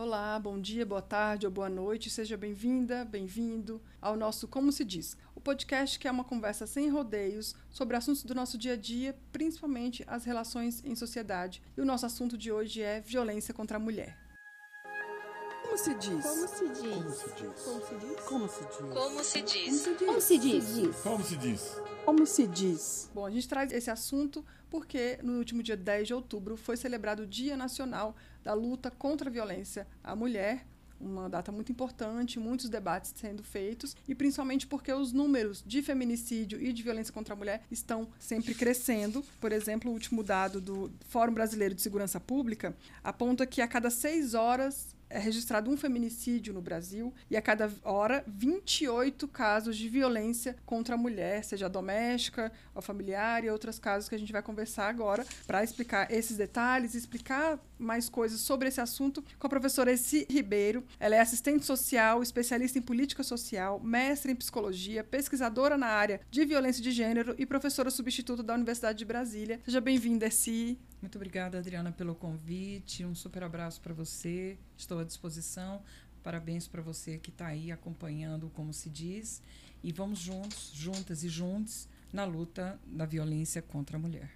[0.00, 2.08] Olá, bom dia, boa tarde ou boa noite.
[2.08, 6.88] Seja bem-vinda, bem-vindo ao nosso Como se diz, o podcast que é uma conversa sem
[6.88, 11.60] rodeios sobre assuntos do nosso dia a dia, principalmente as relações em sociedade.
[11.76, 14.16] E o nosso assunto de hoje é violência contra a mulher.
[15.64, 16.24] Como se diz?
[16.24, 16.94] Como se diz?
[16.94, 17.62] Como se diz?
[17.64, 18.20] Como se diz?
[18.22, 18.94] Como se diz?
[18.94, 19.96] Como se diz?
[19.98, 21.02] Como se diz?
[21.02, 21.76] Como se diz?
[22.04, 23.10] Como se diz?
[23.12, 27.22] Bom, a gente traz esse assunto porque no último dia 10 de outubro foi celebrado
[27.22, 30.66] o Dia Nacional da Luta contra a Violência à Mulher,
[31.00, 36.60] uma data muito importante, muitos debates sendo feitos, e principalmente porque os números de feminicídio
[36.60, 39.24] e de violência contra a mulher estão sempre crescendo.
[39.40, 43.90] Por exemplo, o último dado do Fórum Brasileiro de Segurança Pública aponta que a cada
[43.90, 49.88] seis horas é registrado um feminicídio no Brasil e a cada hora 28 casos de
[49.88, 54.42] violência contra a mulher, seja doméstica ou familiar e outros casos que a gente vai
[54.42, 59.92] conversar agora para explicar esses detalhes, explicar mais coisas sobre esse assunto com a professora
[59.92, 60.84] Essi Ribeiro.
[60.98, 66.44] Ela é assistente social, especialista em política social, mestre em psicologia, pesquisadora na área de
[66.44, 69.60] violência de gênero e professora substituta da Universidade de Brasília.
[69.64, 70.78] Seja bem-vinda, Essi.
[71.00, 73.04] Muito obrigada, Adriana, pelo convite.
[73.04, 74.58] Um super abraço para você.
[74.76, 75.80] Estou à disposição.
[76.22, 79.40] Parabéns para você que está aí acompanhando como se diz.
[79.82, 84.30] E vamos juntos, juntas e juntos, na luta da violência contra a mulher.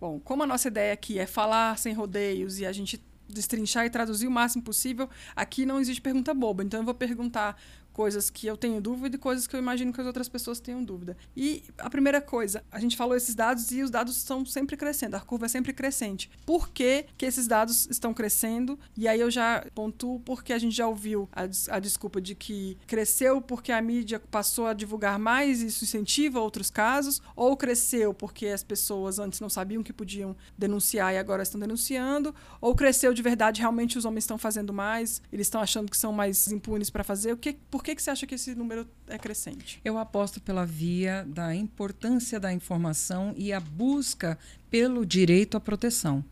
[0.00, 3.90] Bom, como a nossa ideia aqui é falar sem rodeios e a gente destrinchar e
[3.90, 6.64] traduzir o máximo possível, aqui não existe pergunta boba.
[6.64, 7.60] Então eu vou perguntar
[7.92, 10.82] coisas que eu tenho dúvida e coisas que eu imagino que as outras pessoas tenham
[10.82, 11.16] dúvida.
[11.36, 15.14] E a primeira coisa, a gente falou esses dados e os dados estão sempre crescendo,
[15.14, 16.30] a curva é sempre crescente.
[16.46, 18.78] Por que, que esses dados estão crescendo?
[18.96, 21.42] E aí eu já pontuo porque a gente já ouviu a,
[21.74, 26.40] a desculpa de que cresceu porque a mídia passou a divulgar mais e isso incentiva
[26.40, 31.42] outros casos, ou cresceu porque as pessoas antes não sabiam que podiam denunciar e agora
[31.42, 35.90] estão denunciando, ou cresceu de verdade, realmente os homens estão fazendo mais, eles estão achando
[35.90, 37.32] que são mais impunes para fazer.
[37.32, 39.80] O que, por por que, que você acha que esse número é crescente?
[39.84, 44.38] Eu aposto pela via da importância da informação e a busca
[44.70, 46.24] pelo direito à proteção.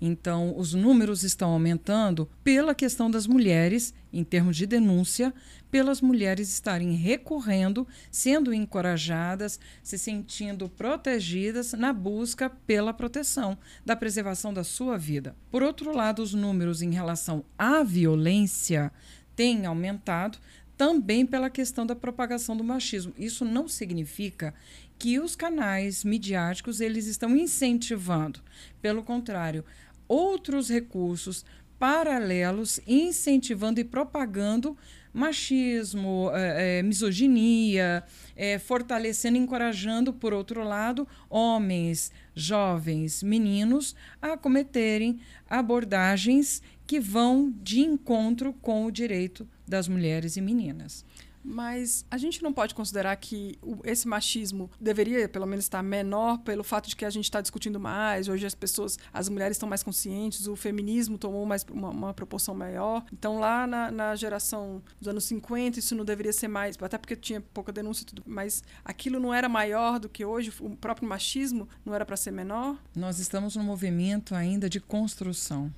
[0.00, 5.34] Então, os números estão aumentando pela questão das mulheres, em termos de denúncia,
[5.70, 14.50] pelas mulheres estarem recorrendo, sendo encorajadas, se sentindo protegidas na busca pela proteção, da preservação
[14.50, 15.36] da sua vida.
[15.50, 18.90] Por outro lado, os números em relação à violência
[19.36, 20.38] têm aumentado,
[20.76, 23.14] também pela questão da propagação do machismo.
[23.18, 24.54] Isso não significa
[24.98, 28.40] que os canais midiáticos eles estão incentivando,
[28.80, 29.64] pelo contrário,
[30.08, 31.44] outros recursos
[31.78, 34.76] paralelos incentivando e propagando
[35.12, 38.04] machismo, é, é, misoginia,
[38.36, 47.80] é, fortalecendo, encorajando, por outro lado, homens, jovens, meninos a cometerem abordagens que vão de
[47.80, 51.04] encontro com o direito das mulheres e meninas.
[51.48, 56.64] Mas a gente não pode considerar que esse machismo deveria, pelo menos, estar menor pelo
[56.64, 58.28] fato de que a gente está discutindo mais.
[58.28, 62.52] Hoje as pessoas, as mulheres estão mais conscientes, o feminismo tomou mais uma, uma proporção
[62.52, 63.04] maior.
[63.12, 67.14] Então, lá na, na, geração dos anos 50, isso não deveria ser mais, até porque
[67.14, 71.08] tinha pouca denúncia e tudo, mas aquilo não era maior do que hoje, o próprio
[71.08, 72.76] machismo não era para ser menor?
[72.94, 75.72] Nós estamos num movimento ainda de construção.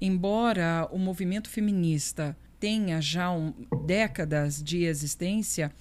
[0.00, 3.52] Embora o movimento feminista tenha já um,
[3.86, 5.72] décadas de existência,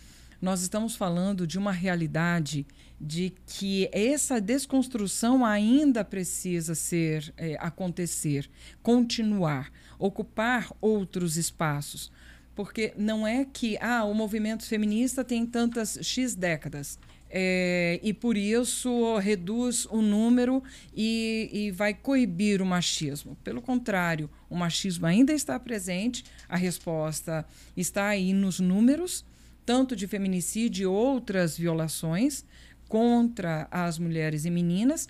[0.42, 2.68] nós estamos falando de uma realidade
[3.00, 8.50] de que essa desconstrução ainda precisa ser é, acontecer,
[8.82, 12.12] continuar, ocupar outros espaços.
[12.56, 17.00] Porque não é que ah, o movimento feminista tem tantas X décadas
[17.36, 20.62] é, e por isso reduz o número
[20.96, 23.36] e, e vai coibir o machismo.
[23.44, 27.44] Pelo contrário, o machismo ainda está presente, a resposta
[27.76, 29.26] está aí nos números,
[29.66, 32.46] tanto de feminicídio e outras violações
[32.88, 35.10] contra as mulheres e meninas,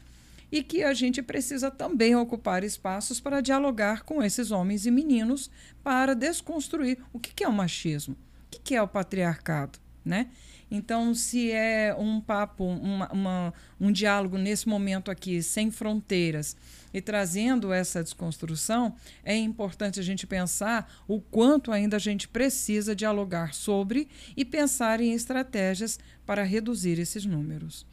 [0.50, 5.51] e que a gente precisa também ocupar espaços para dialogar com esses homens e meninos
[5.84, 8.16] para desconstruir o que é o machismo,
[8.46, 10.28] o que é o patriarcado, né?
[10.70, 16.58] Então, se é um papo, uma, uma, um diálogo nesse momento aqui, sem fronteiras,
[16.94, 22.96] e trazendo essa desconstrução, é importante a gente pensar o quanto ainda a gente precisa
[22.96, 24.08] dialogar sobre
[24.38, 27.85] e pensar em estratégias para reduzir esses números.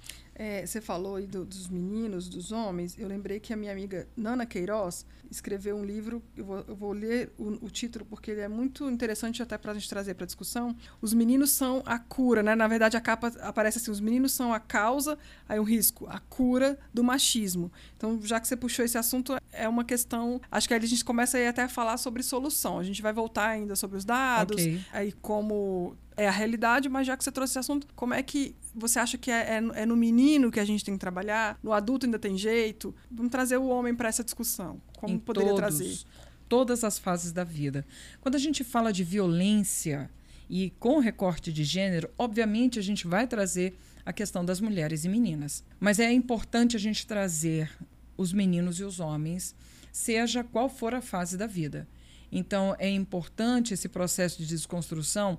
[0.42, 2.98] É, você falou aí do, dos meninos, dos homens.
[2.98, 6.22] Eu lembrei que a minha amiga Nana Queiroz escreveu um livro.
[6.34, 9.72] Eu vou, eu vou ler o, o, título porque ele é muito interessante até para
[9.72, 10.74] a gente trazer para discussão.
[11.02, 12.54] Os meninos são a cura, né?
[12.54, 16.18] Na verdade, a capa aparece assim: os meninos são a causa, aí um risco, a
[16.18, 17.70] cura do machismo.
[17.94, 20.40] Então, já que você puxou esse assunto, é uma questão.
[20.50, 22.78] Acho que aí a gente começa aí até a falar sobre solução.
[22.78, 24.80] A gente vai voltar ainda sobre os dados, okay.
[24.90, 28.54] aí como é a realidade, mas já que você trouxe esse assunto, como é que
[28.74, 31.58] você acha que é, é, é, no menino que a gente tem que trabalhar?
[31.62, 32.94] No adulto ainda tem jeito?
[33.10, 34.78] Vamos trazer o homem para essa discussão.
[34.98, 35.98] Como em poderia todos, trazer?
[36.46, 37.86] Todas as fases da vida.
[38.20, 40.10] Quando a gente fala de violência
[40.50, 45.08] e com recorte de gênero, obviamente a gente vai trazer a questão das mulheres e
[45.08, 45.64] meninas.
[45.78, 47.70] Mas é importante a gente trazer
[48.14, 49.54] os meninos e os homens,
[49.90, 51.88] seja qual for a fase da vida.
[52.30, 55.38] Então, é importante esse processo de desconstrução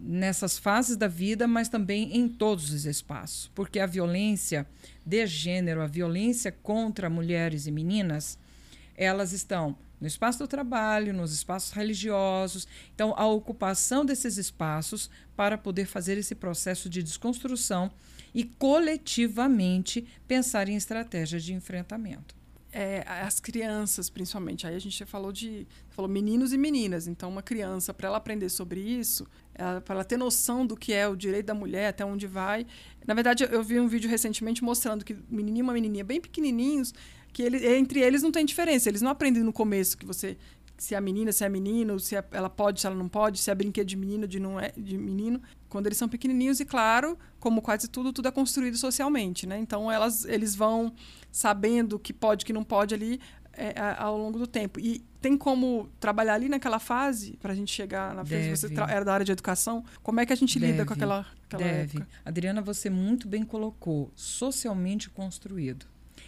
[0.00, 4.66] nessas fases da vida, mas também em todos os espaços, porque a violência
[5.04, 8.38] de gênero, a violência contra mulheres e meninas,
[8.96, 12.66] elas estão no espaço do trabalho, nos espaços religiosos.
[12.94, 17.90] Então, a ocupação desses espaços para poder fazer esse processo de desconstrução
[18.34, 22.40] e coletivamente pensar em estratégias de enfrentamento
[22.72, 24.66] é, as crianças, principalmente.
[24.66, 27.06] Aí a gente falou de falou meninos e meninas.
[27.06, 29.26] Então, uma criança, para ela aprender sobre isso,
[29.84, 32.66] para ela ter noção do que é o direito da mulher, até onde vai.
[33.06, 36.94] Na verdade, eu vi um vídeo recentemente mostrando que menininho e uma menininha bem pequenininhos,
[37.32, 38.88] que ele, entre eles não tem diferença.
[38.88, 40.36] Eles não aprendem no começo que você
[40.80, 43.50] se é menina, se é menino, se é, ela pode, se ela não pode, se
[43.50, 47.18] é brinquedo de menino, de não é de menino, quando eles são pequenininhos e claro,
[47.38, 49.58] como quase tudo, tudo é construído socialmente, né?
[49.58, 50.90] Então elas, eles vão
[51.30, 53.20] sabendo que pode, que não pode ali
[53.60, 54.80] é, ao longo do tempo.
[54.80, 58.56] E tem como trabalhar ali naquela fase para a gente chegar na frente?
[58.56, 60.72] Você era da área de educação, como é que a gente Deve.
[60.72, 61.98] lida com aquela, aquela Deve.
[61.98, 62.08] época?
[62.24, 65.86] Adriana, você muito bem colocou, socialmente construído.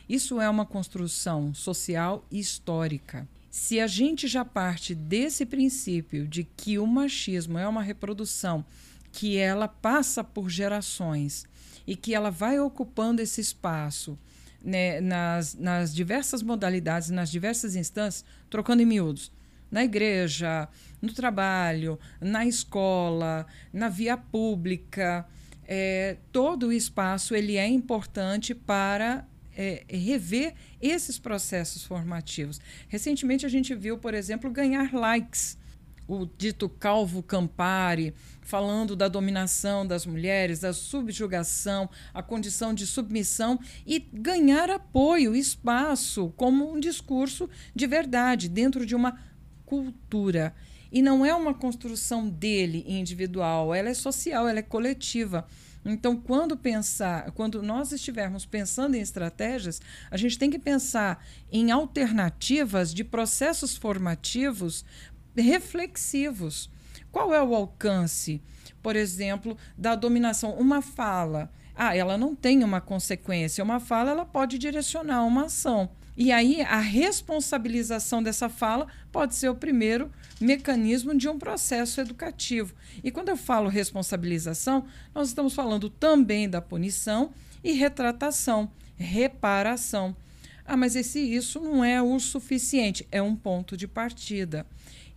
[0.09, 3.27] Isso é uma construção social e histórica.
[3.51, 8.65] Se a gente já parte desse princípio de que o machismo é uma reprodução
[9.11, 11.45] que ela passa por gerações
[11.87, 14.19] e que ela vai ocupando esse espaço
[14.65, 19.33] né, nas, nas diversas modalidades, nas diversas instâncias, trocando em miúdos.
[19.71, 20.69] Na igreja,
[21.01, 25.27] no trabalho, na escola, na via pública,
[25.67, 29.27] é, todo o espaço ele é importante para
[29.57, 32.61] é, rever esses processos formativos.
[32.89, 35.59] Recentemente a gente viu, por exemplo, ganhar likes.
[36.07, 43.59] O dito Calvo Campari, falando da dominação das mulheres, da subjugação, a condição de submissão
[43.87, 49.19] e ganhar apoio, espaço, como um discurso de verdade, dentro de uma
[49.65, 50.55] cultura.
[50.91, 55.47] E não é uma construção dele individual, ela é social, ela é coletiva.
[55.85, 61.73] Então, quando pensar, quando nós estivermos pensando em estratégias, a gente tem que pensar em
[61.73, 64.85] alternativas de processos formativos
[65.37, 66.71] reflexivos.
[67.11, 68.41] Qual é o alcance,
[68.83, 70.55] por exemplo, da dominação?
[70.55, 73.65] Uma fala, ah, ela não tem uma consequência.
[73.65, 75.91] Uma fala, ela pode direcionar uma ação.
[76.17, 82.75] E aí a responsabilização dessa fala pode ser o primeiro mecanismo de um processo educativo.
[83.03, 84.85] E quando eu falo responsabilização,
[85.15, 87.33] nós estamos falando também da punição
[87.65, 90.15] e retratação, reparação.
[90.67, 94.67] Ah, mas esse isso não é o suficiente, é um ponto de partida.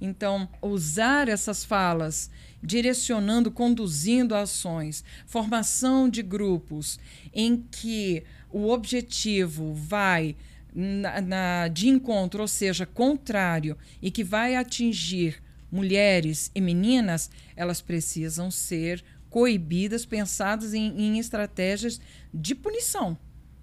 [0.06, 2.30] Então, usar essas falas
[2.62, 7.00] direcionando, conduzindo ações, formação de grupos
[7.34, 10.36] em que o objetivo vai
[10.74, 15.42] na, na, de encontro, ou seja, contrário, e que vai atingir
[15.72, 22.00] mulheres e meninas, elas precisam ser coibidas, pensadas em, em estratégias
[22.34, 23.18] de punição.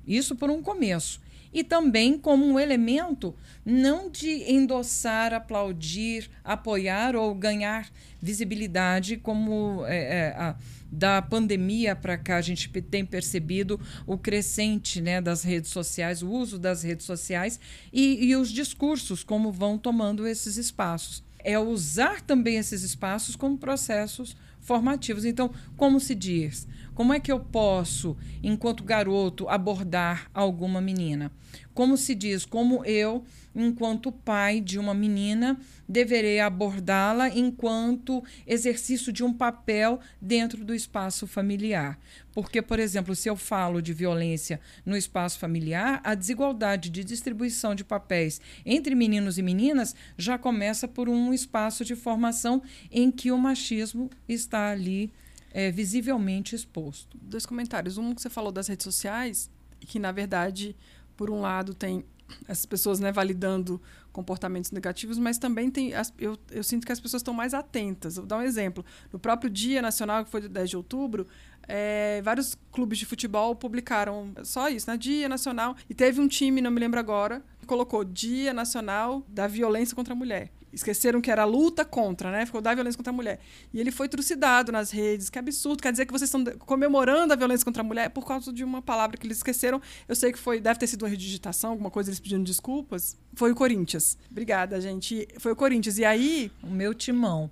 [0.07, 1.21] Isso por um começo.
[1.53, 7.91] E também como um elemento não de endossar, aplaudir, apoiar ou ganhar
[8.21, 10.57] visibilidade, como é, é, a,
[10.91, 16.31] da pandemia para cá, a gente tem percebido o crescente né, das redes sociais, o
[16.31, 17.59] uso das redes sociais
[17.93, 21.23] e, e os discursos, como vão tomando esses espaços.
[21.39, 25.25] É usar também esses espaços como processos formativos.
[25.25, 26.67] Então, como se diz?
[26.95, 31.33] Como é que eu posso, enquanto garoto, abordar alguma menina?
[31.73, 32.45] Como se diz?
[32.45, 35.59] Como eu enquanto pai de uma menina,
[35.89, 41.99] deverei abordá-la enquanto exercício de um papel dentro do espaço familiar.
[42.33, 47.75] Porque, por exemplo, se eu falo de violência no espaço familiar, a desigualdade de distribuição
[47.75, 53.31] de papéis entre meninos e meninas já começa por um espaço de formação em que
[53.31, 55.13] o machismo está ali
[55.53, 57.19] é, visivelmente exposto.
[57.21, 57.99] Dois comentários.
[57.99, 60.75] Um que você falou das redes sociais, que na verdade,
[61.17, 62.05] por um lado, tem
[62.49, 63.81] essas pessoas né, validando
[64.11, 65.95] comportamentos negativos, mas também tem.
[65.95, 68.17] As, eu, eu sinto que as pessoas estão mais atentas.
[68.17, 68.85] Vou dar um exemplo.
[69.13, 71.27] No próprio Dia Nacional, que foi do 10 de outubro,
[71.69, 74.97] é, vários clubes de futebol publicaram só isso, né?
[74.97, 75.77] Dia Nacional.
[75.89, 80.15] E teve um time, não me lembro agora, que colocou Dia Nacional da Violência contra
[80.15, 80.51] a Mulher.
[80.73, 82.47] Esqueceram que era luta contra, né?
[82.47, 83.41] Ficou da violência contra a mulher.
[83.73, 85.29] E ele foi trucidado nas redes.
[85.29, 85.83] Que absurdo.
[85.83, 88.81] Quer dizer que vocês estão comemorando a violência contra a mulher por causa de uma
[88.81, 89.81] palavra que eles esqueceram.
[90.09, 93.17] Eu sei que foi, deve ter sido uma redigitação, alguma coisa, eles pedindo desculpas.
[93.35, 94.17] Foi o Corinthians.
[94.31, 95.29] Obrigada, gente.
[95.39, 95.99] Foi o Corinthians.
[95.99, 96.51] E aí.
[96.63, 97.51] O meu timão.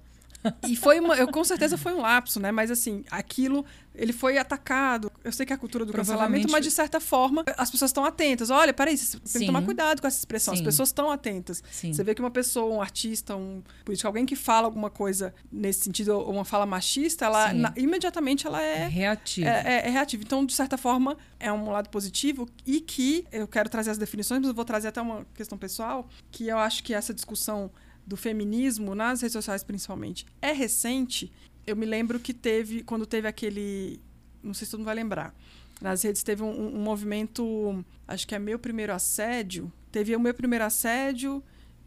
[0.67, 2.51] E foi uma, eu com certeza foi um lapso, né?
[2.51, 5.11] Mas assim, aquilo ele foi atacado.
[5.23, 8.05] Eu sei que é a cultura do cancelamento, mas de certa forma as pessoas estão
[8.05, 8.49] atentas.
[8.49, 10.55] Olha, peraí, você tem que tomar cuidado com essa expressão.
[10.55, 10.61] Sim.
[10.61, 11.63] As pessoas estão atentas.
[11.71, 11.93] Sim.
[11.93, 15.81] Você vê que uma pessoa, um artista, um político, alguém que fala alguma coisa nesse
[15.85, 19.49] sentido, ou uma fala machista, ela na, imediatamente ela é, é reativa.
[19.49, 20.23] É, é, é, reativa.
[20.23, 24.41] Então, de certa forma, é um lado positivo e que eu quero trazer as definições,
[24.41, 27.71] mas eu vou trazer até uma questão pessoal, que eu acho que essa discussão
[28.11, 31.33] do feminismo, nas redes sociais principalmente, é recente.
[31.65, 34.01] Eu me lembro que teve, quando teve aquele.
[34.43, 35.33] Não sei se todo mundo vai lembrar.
[35.81, 39.73] Nas redes teve um, um movimento, acho que é Meu Primeiro Assédio.
[39.93, 41.43] Teve o Meu Primeiro Assédio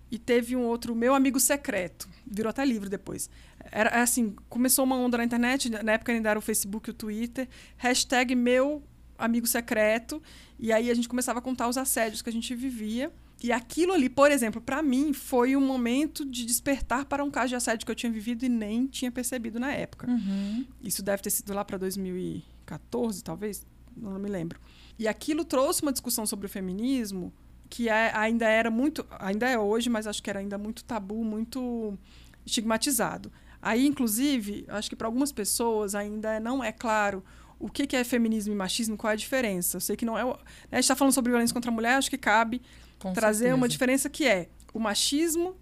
[0.09, 2.07] e teve um outro, Meu Amigo Secreto.
[2.25, 3.29] Virou até livro depois.
[3.69, 6.91] Era é assim, começou uma onda na internet, na época ainda era o Facebook e
[6.91, 8.81] o Twitter, hashtag Meu
[9.17, 10.23] Amigo Secreto.
[10.57, 13.11] E aí a gente começava a contar os assédios que a gente vivia.
[13.43, 17.49] E aquilo ali, por exemplo, para mim foi um momento de despertar para um caso
[17.49, 20.09] de assédio que eu tinha vivido e nem tinha percebido na época.
[20.09, 20.65] Uhum.
[20.81, 24.61] Isso deve ter sido lá para 2014, talvez, não me lembro.
[24.97, 27.33] E aquilo trouxe uma discussão sobre o feminismo
[27.69, 31.21] que é, ainda era muito, ainda é hoje, mas acho que era ainda muito tabu,
[31.21, 31.97] muito
[32.45, 33.29] estigmatizado.
[33.61, 37.21] Aí, inclusive, acho que para algumas pessoas ainda não é claro
[37.59, 39.77] o que, que é feminismo e machismo, qual é a diferença.
[39.77, 40.23] Eu sei que não é.
[40.23, 40.31] Né,
[40.71, 42.61] a gente está falando sobre violência contra a mulher, acho que cabe
[43.03, 43.55] com trazer certeza.
[43.55, 45.55] uma diferença que é o machismo,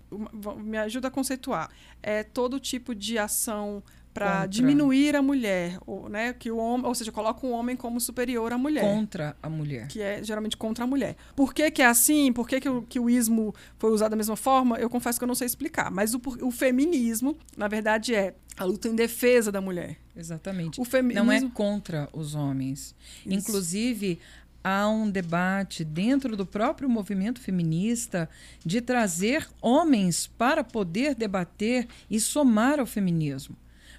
[0.58, 1.70] me ajuda a conceituar,
[2.02, 3.84] é todo tipo de ação
[4.14, 8.00] para diminuir a mulher, ou, né, que o homem, ou seja, coloca o homem como
[8.00, 8.82] superior à mulher.
[8.82, 9.88] Contra a mulher.
[9.88, 11.16] Que é geralmente contra a mulher.
[11.36, 12.32] Por que, que é assim?
[12.34, 14.78] Por que, que, o, que o ismo foi usado da mesma forma?
[14.78, 15.90] Eu confesso que eu não sei explicar.
[15.90, 19.98] Mas o, o feminismo, na verdade, é a luta em defesa da mulher.
[20.16, 20.80] Exatamente.
[20.80, 21.26] O feminismo...
[21.26, 22.94] Não é contra os homens.
[23.26, 23.34] Isso.
[23.34, 24.20] Inclusive,
[24.64, 28.30] há um debate dentro do próprio movimento feminista
[28.64, 33.56] de trazer homens para poder debater e somar ao feminismo.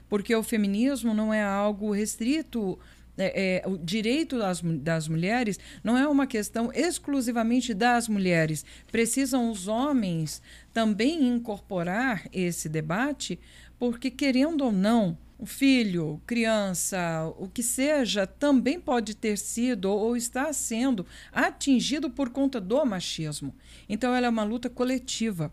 [0.08, 2.78] Porque o feminismo não é algo restrito.
[3.16, 8.64] É, é, o direito das, das mulheres não é uma questão exclusivamente das mulheres.
[8.90, 10.40] Precisam os homens
[10.72, 13.38] também incorporar esse debate,
[13.78, 20.16] porque, querendo ou não, o filho, criança, o que seja, também pode ter sido ou
[20.16, 23.52] está sendo atingido por conta do machismo.
[23.88, 25.52] Então, ela é uma luta coletiva.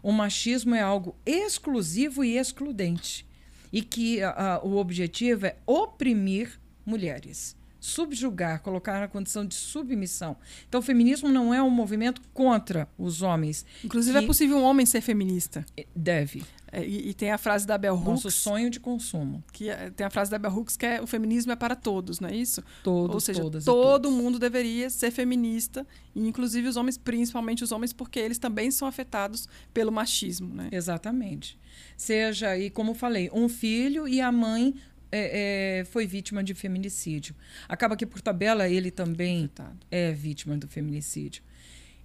[0.00, 3.26] O machismo é algo exclusivo e excludente.
[3.72, 4.20] E que
[4.62, 7.56] o objetivo é oprimir mulheres
[7.86, 10.36] subjugar, colocar na condição de submissão.
[10.68, 13.64] Então, o feminismo não é um movimento contra os homens.
[13.84, 15.64] Inclusive, é possível um homem ser feminista.
[15.94, 16.42] Deve.
[16.72, 18.24] É, e, e, tem a frase da Bell Hooks.
[18.24, 19.42] Nosso sonho de consumo.
[19.52, 22.18] Que é, tem a frase da Bell Hooks que é o feminismo é para todos,
[22.18, 22.62] não é isso?
[22.82, 27.70] Todos, Ou seja, todas todo mundo deveria ser feminista, e inclusive os homens, principalmente os
[27.70, 30.68] homens, porque eles também são afetados pelo machismo, né?
[30.72, 31.56] Exatamente.
[31.96, 34.74] Seja, e como falei, um filho e a mãe
[35.16, 37.34] é, é, foi vítima de feminicídio.
[37.68, 39.78] Acaba que, por tabela, ele também Afetado.
[39.90, 41.42] é vítima do feminicídio.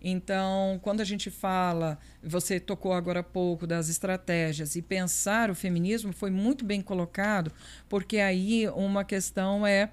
[0.04, 5.56] Então, quando a gente fala, você tocou agora há pouco das estratégias e pensar o
[5.56, 7.52] feminismo foi muito bem colocado,
[7.88, 9.92] porque aí uma questão é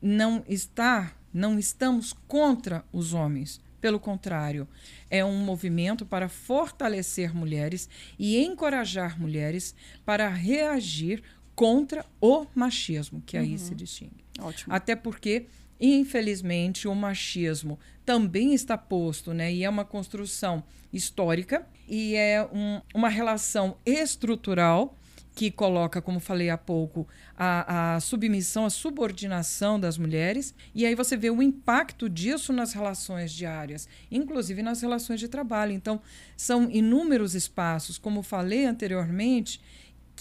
[0.00, 3.60] não estar, não estamos contra os homens.
[3.78, 4.66] Pelo contrário,
[5.10, 11.22] é um movimento para fortalecer mulheres e encorajar mulheres para reagir
[11.54, 13.58] contra o machismo, que aí uhum.
[13.58, 14.24] se distingue.
[14.40, 14.74] Ótimo.
[14.74, 15.46] Até porque,
[15.80, 19.52] infelizmente, o machismo também está posto, né?
[19.52, 24.96] E é uma construção histórica e é um, uma relação estrutural
[25.34, 30.54] que coloca, como falei há pouco, a, a, submissão, a subordinação das mulheres.
[30.74, 35.72] E aí você vê o impacto disso nas relações diárias, inclusive nas relações de trabalho.
[35.72, 36.00] Então,
[36.36, 39.60] são inúmeros espaços, como falei anteriormente,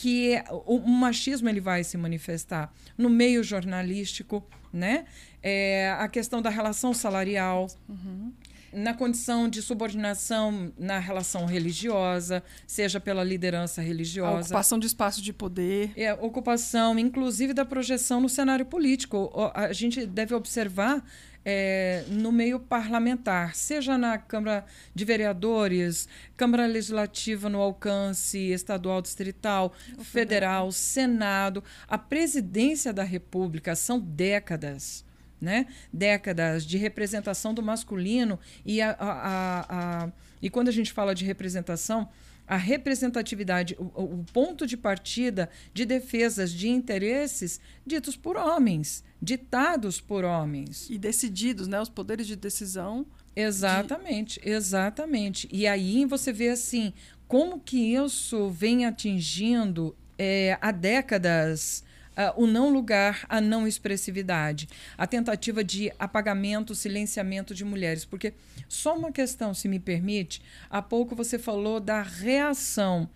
[0.01, 4.43] que o, o machismo ele vai se manifestar no meio jornalístico,
[4.73, 5.05] né?
[5.43, 7.67] É, a questão da relação salarial.
[7.87, 8.33] Uhum.
[8.73, 14.37] na condição de subordinação na relação religiosa, seja pela liderança religiosa.
[14.37, 15.91] A ocupação de espaço de poder.
[15.95, 19.29] É, ocupação, inclusive, da projeção no cenário político.
[19.53, 21.03] A gente deve observar
[21.43, 26.07] é, no meio parlamentar, seja na Câmara de Vereadores,
[26.37, 35.05] Câmara Legislativa no alcance estadual, distrital, federal, federal, Senado, a presidência da República, são décadas.
[35.39, 35.65] Né?
[35.91, 39.65] décadas de representação do masculino e, a, a,
[40.03, 42.07] a, e quando a gente fala de representação,
[42.51, 50.01] a representatividade, o, o, ponto de partida de defesas de interesses ditos por homens, ditados
[50.01, 50.89] por homens.
[50.89, 51.79] E decididos, né?
[51.79, 53.05] Os poderes de decisão.
[53.33, 54.49] Exatamente, de...
[54.49, 55.47] exatamente.
[55.49, 56.91] E aí você vê assim,
[57.25, 61.85] como que isso vem atingindo é, há décadas
[62.17, 68.05] uh, o não lugar, a não expressividade, a tentativa de apagamento, silenciamento de mulheres.
[68.05, 68.33] Porque
[68.67, 73.09] só uma questão, se me permite, há pouco você falou da reação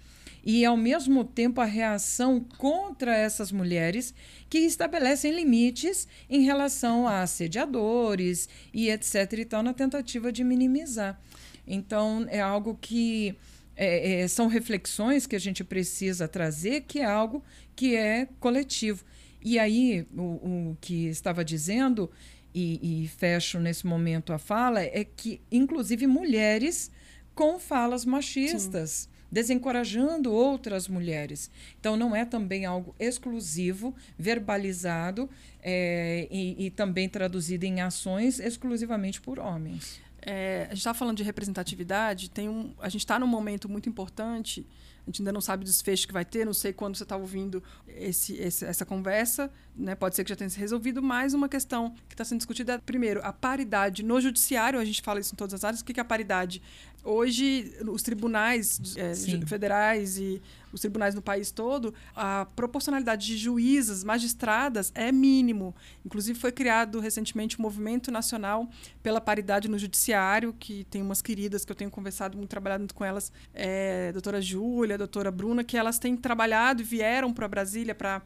[0.46, 4.14] e, ao mesmo tempo, a reação contra essas mulheres
[4.48, 9.34] que estabelecem limites em relação a assediadores e etc.
[9.40, 11.20] e tal, na tentativa de minimizar.
[11.68, 13.36] Então, é algo que
[13.76, 17.44] é, é, são reflexões que a gente precisa trazer, que é algo
[17.76, 19.04] que é coletivo.
[19.42, 22.10] E aí, o, o que estava dizendo,
[22.54, 26.90] e, e, fecho nesse momento a fala, é que, inclusive, mulheres
[27.36, 28.92] com falas machistas.
[28.92, 29.16] Sim.
[29.32, 31.52] Desencorajando outras mulheres.
[31.78, 35.30] Então, não é também algo exclusivo, verbalizado
[35.62, 40.00] é, e, e também traduzido em ações exclusivamente por homens.
[40.28, 43.88] É, a gente está falando de representatividade, tem um, a gente está num momento muito
[43.88, 44.66] importante,
[45.04, 47.16] a gente ainda não sabe o desfecho que vai ter, não sei quando você está
[47.16, 49.94] ouvindo esse, esse, essa conversa, né?
[49.94, 52.78] pode ser que já tenha se resolvido, mas uma questão que está sendo discutida é,
[52.80, 56.00] primeiro, a paridade no judiciário, a gente fala isso em todas as áreas, o que
[56.00, 56.60] é a paridade?
[57.04, 59.14] Hoje, os tribunais é,
[59.46, 60.42] federais e
[60.76, 65.76] os tribunais no país todo, a proporcionalidade de juízas, magistradas é mínimo.
[66.06, 68.70] Inclusive, foi criado recentemente o um Movimento Nacional
[69.02, 73.04] pela Paridade no Judiciário, que tem umas queridas que eu tenho conversado, muito trabalhado com
[73.04, 77.48] elas, é, a doutora Júlia, a doutora Bruna, que elas têm trabalhado e vieram para
[77.48, 78.22] Brasília para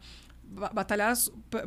[0.72, 1.14] batalhar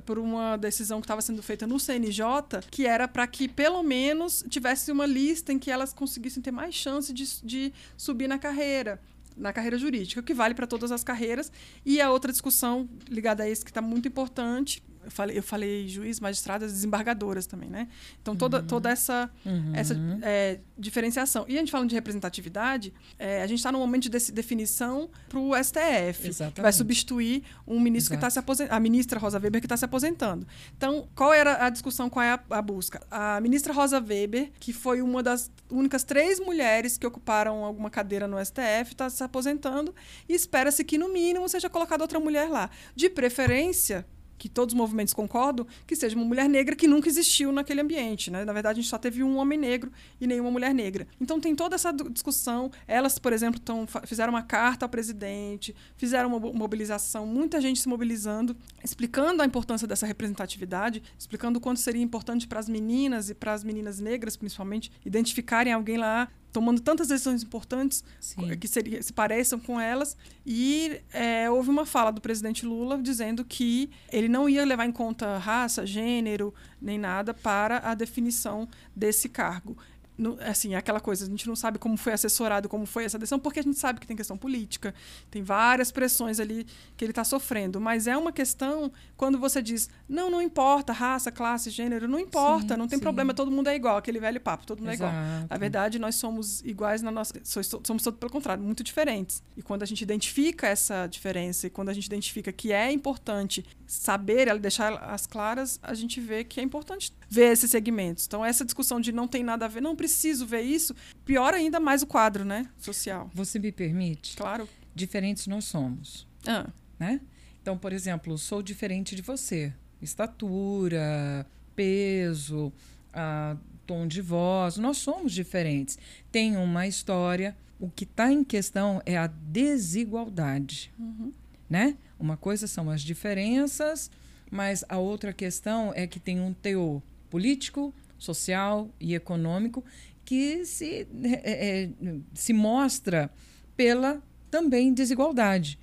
[0.06, 2.26] por uma decisão que estava sendo feita no CNJ,
[2.70, 6.76] que era para que pelo menos tivesse uma lista em que elas conseguissem ter mais
[6.76, 9.00] chance de, de subir na carreira
[9.36, 11.52] na carreira jurídica, o que vale para todas as carreiras.
[11.86, 15.88] E a outra discussão ligada a isso que está muito importante eu falei, eu falei
[15.88, 17.88] juiz, magistradas, desembargadoras também, né?
[18.22, 18.68] Então, toda, uhum.
[18.68, 19.72] toda essa, uhum.
[19.76, 21.46] essa é, diferenciação.
[21.48, 25.40] E a gente falando de representatividade, é, a gente está no momento de definição para
[25.40, 26.56] o STF, Exatamente.
[26.56, 28.20] que vai substituir um ministro Exato.
[28.20, 30.48] que está se aposentando, a ministra Rosa Weber, que está se aposentando.
[30.78, 33.02] Então, qual era a discussão, qual é a, a busca?
[33.10, 38.28] A ministra Rosa Weber, que foi uma das únicas três mulheres que ocuparam alguma cadeira
[38.28, 39.94] no STF, está se aposentando
[40.28, 42.70] e espera-se que, no mínimo, seja colocada outra mulher lá.
[42.96, 44.06] De preferência,
[44.44, 48.30] que todos os movimentos concordam, que seja uma mulher negra que nunca existiu naquele ambiente.
[48.30, 48.44] Né?
[48.44, 51.08] Na verdade, a gente só teve um homem negro e nenhuma mulher negra.
[51.22, 52.70] Então tem toda essa discussão.
[52.86, 57.88] Elas, por exemplo, tão, fizeram uma carta ao presidente, fizeram uma mobilização, muita gente se
[57.88, 58.54] mobilizando,
[58.84, 63.54] explicando a importância dessa representatividade, explicando o quanto seria importante para as meninas e para
[63.54, 68.56] as meninas negras, principalmente, identificarem alguém lá tomando tantas decisões importantes Sim.
[68.58, 70.16] que seria, se pareçam com elas.
[70.46, 74.92] E é, houve uma fala do presidente Lula dizendo que ele não ia levar em
[74.92, 79.76] conta raça, gênero, nem nada para a definição desse cargo
[80.18, 83.18] no, assim, é aquela coisa, a gente não sabe como foi assessorado, como foi essa
[83.18, 84.94] decisão, porque a gente sabe que tem questão política,
[85.32, 87.82] tem várias pressões ali que ele está sofrendo.
[87.82, 92.74] Mas é uma questão quando você diz, não, não importa, raça, classe, gênero, não importa,
[92.74, 93.04] sim, não tem sim.
[93.04, 95.14] problema, todo mundo é igual, aquele velho papo, todo mundo Exato.
[95.14, 95.48] é igual.
[95.50, 97.34] Na verdade, nós somos iguais na nossa.
[97.44, 99.42] Somos todos pelo contrário, muito diferentes.
[99.58, 103.66] E quando a gente identifica essa diferença, e quando a gente identifica que é importante
[103.88, 108.26] saber, deixar as claras, a gente vê que é importante ver esses segmentos.
[108.26, 111.80] Então, essa discussão de não tem nada a ver, não preciso ver isso, piora ainda
[111.80, 113.32] mais o quadro, né, social.
[113.34, 114.36] Você me permite?
[114.36, 114.68] Claro.
[114.94, 116.28] Diferentes nós somos.
[116.46, 116.70] Ah.
[117.00, 117.22] Né?
[117.62, 119.72] Então, por exemplo, sou diferente de você.
[120.02, 125.98] Estatura, peso, uh, tom de voz, nós somos diferentes.
[126.30, 127.56] Tem uma história.
[127.80, 130.92] O que está em questão é a desigualdade.
[131.00, 131.32] Uhum.
[131.70, 131.96] Né?
[132.20, 134.12] Uma coisa são as diferenças,
[134.52, 139.84] mas a outra questão é que tem um teor político, social e econômico
[140.26, 141.90] que se, é,
[142.34, 143.30] se mostra
[143.76, 145.80] pela também desigualdade.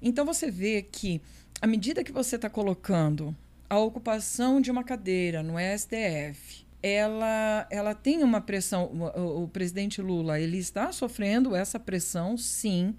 [0.00, 1.20] Então você vê que,
[1.60, 3.34] à medida que você está colocando
[3.68, 8.84] a ocupação de uma cadeira no STF ela, ela tem uma pressão.
[9.16, 12.94] O, o presidente Lula ele está sofrendo essa pressão, sim,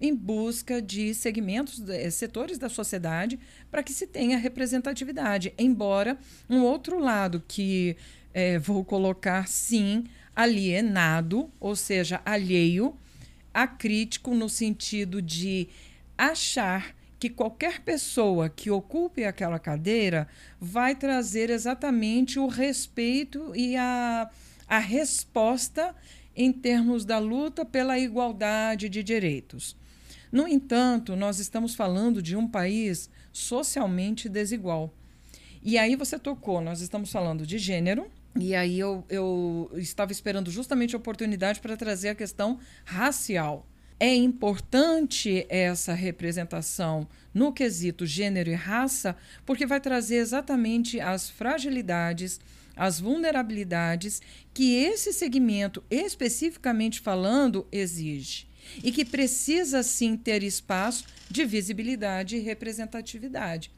[0.00, 3.38] em busca de segmentos, de, setores da sociedade
[3.70, 5.54] para que se tenha representatividade.
[5.58, 7.96] Embora um outro lado que
[8.34, 10.04] é, vou colocar, sim,
[10.34, 12.94] alienado, ou seja, alheio,
[13.54, 15.68] acrítico no sentido de
[16.18, 20.28] achar que qualquer pessoa que ocupe aquela cadeira
[20.60, 24.30] vai trazer exatamente o respeito e a,
[24.68, 25.94] a resposta
[26.36, 29.74] em termos da luta pela igualdade de direitos.
[30.36, 34.92] No entanto, nós estamos falando de um país socialmente desigual.
[35.62, 40.50] E aí você tocou, nós estamos falando de gênero, e aí eu, eu estava esperando
[40.50, 43.66] justamente a oportunidade para trazer a questão racial.
[43.98, 52.38] É importante essa representação no quesito gênero e raça, porque vai trazer exatamente as fragilidades,
[52.76, 54.20] as vulnerabilidades
[54.52, 58.45] que esse segmento, especificamente falando, exige.
[58.82, 63.70] E que precisa sim ter espaço de visibilidade e representatividade.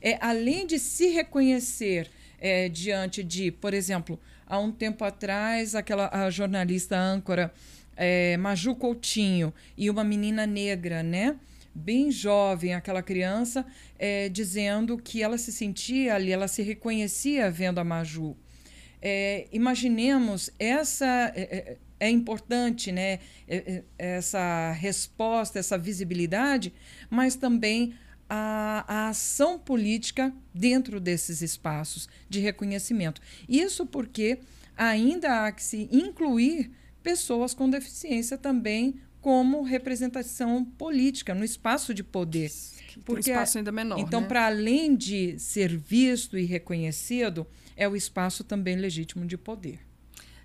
[0.00, 6.08] É, além de se reconhecer é, diante de, por exemplo, há um tempo atrás, aquela
[6.12, 7.52] a jornalista âncora
[7.96, 11.36] é, Maju Coutinho e uma menina negra, né?
[11.74, 13.66] Bem jovem, aquela criança,
[13.98, 18.36] é, dizendo que ela se sentia ali, ela se reconhecia vendo a Maju.
[19.00, 21.32] É, imaginemos essa
[22.00, 23.20] é, é, é importante, né?
[23.46, 26.72] É, essa resposta, essa visibilidade,
[27.10, 27.94] mas também
[28.28, 33.20] a, a, ação política dentro desses espaços de reconhecimento.
[33.48, 34.40] Isso porque
[34.76, 36.70] ainda há que se incluir
[37.02, 42.50] pessoas com deficiência também como representação política no espaço de poder.
[43.04, 43.98] Porque espaço ainda menor.
[43.98, 44.26] Então, né?
[44.26, 49.80] para além de ser visto e reconhecido, é o espaço também legítimo de poder.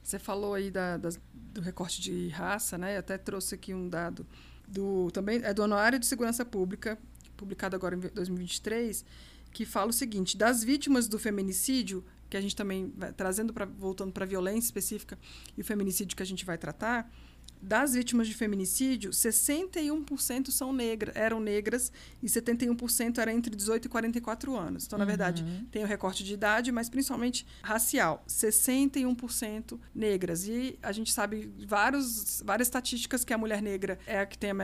[0.01, 1.09] Você falou aí da, da,
[1.53, 2.95] do recorte de raça, né?
[2.95, 4.25] Eu até trouxe aqui um dado
[4.67, 6.97] do também é do Anuário de Segurança Pública
[7.35, 9.05] publicado agora em 2023,
[9.51, 13.65] que fala o seguinte: das vítimas do feminicídio, que a gente também vai trazendo para
[13.65, 15.17] voltando para a violência específica
[15.57, 17.11] e o feminicídio que a gente vai tratar,
[17.63, 23.89] das vítimas de feminicídio, 61% são negras, eram negras e 71% era entre 18 e
[23.89, 24.85] 44 anos.
[24.85, 25.07] Então, na uhum.
[25.07, 28.23] verdade, tem o recorte de idade, mas principalmente racial.
[28.27, 30.45] 61% negras.
[30.47, 34.51] E a gente sabe vários, várias estatísticas que a mulher negra é a que tem
[34.51, 34.55] a,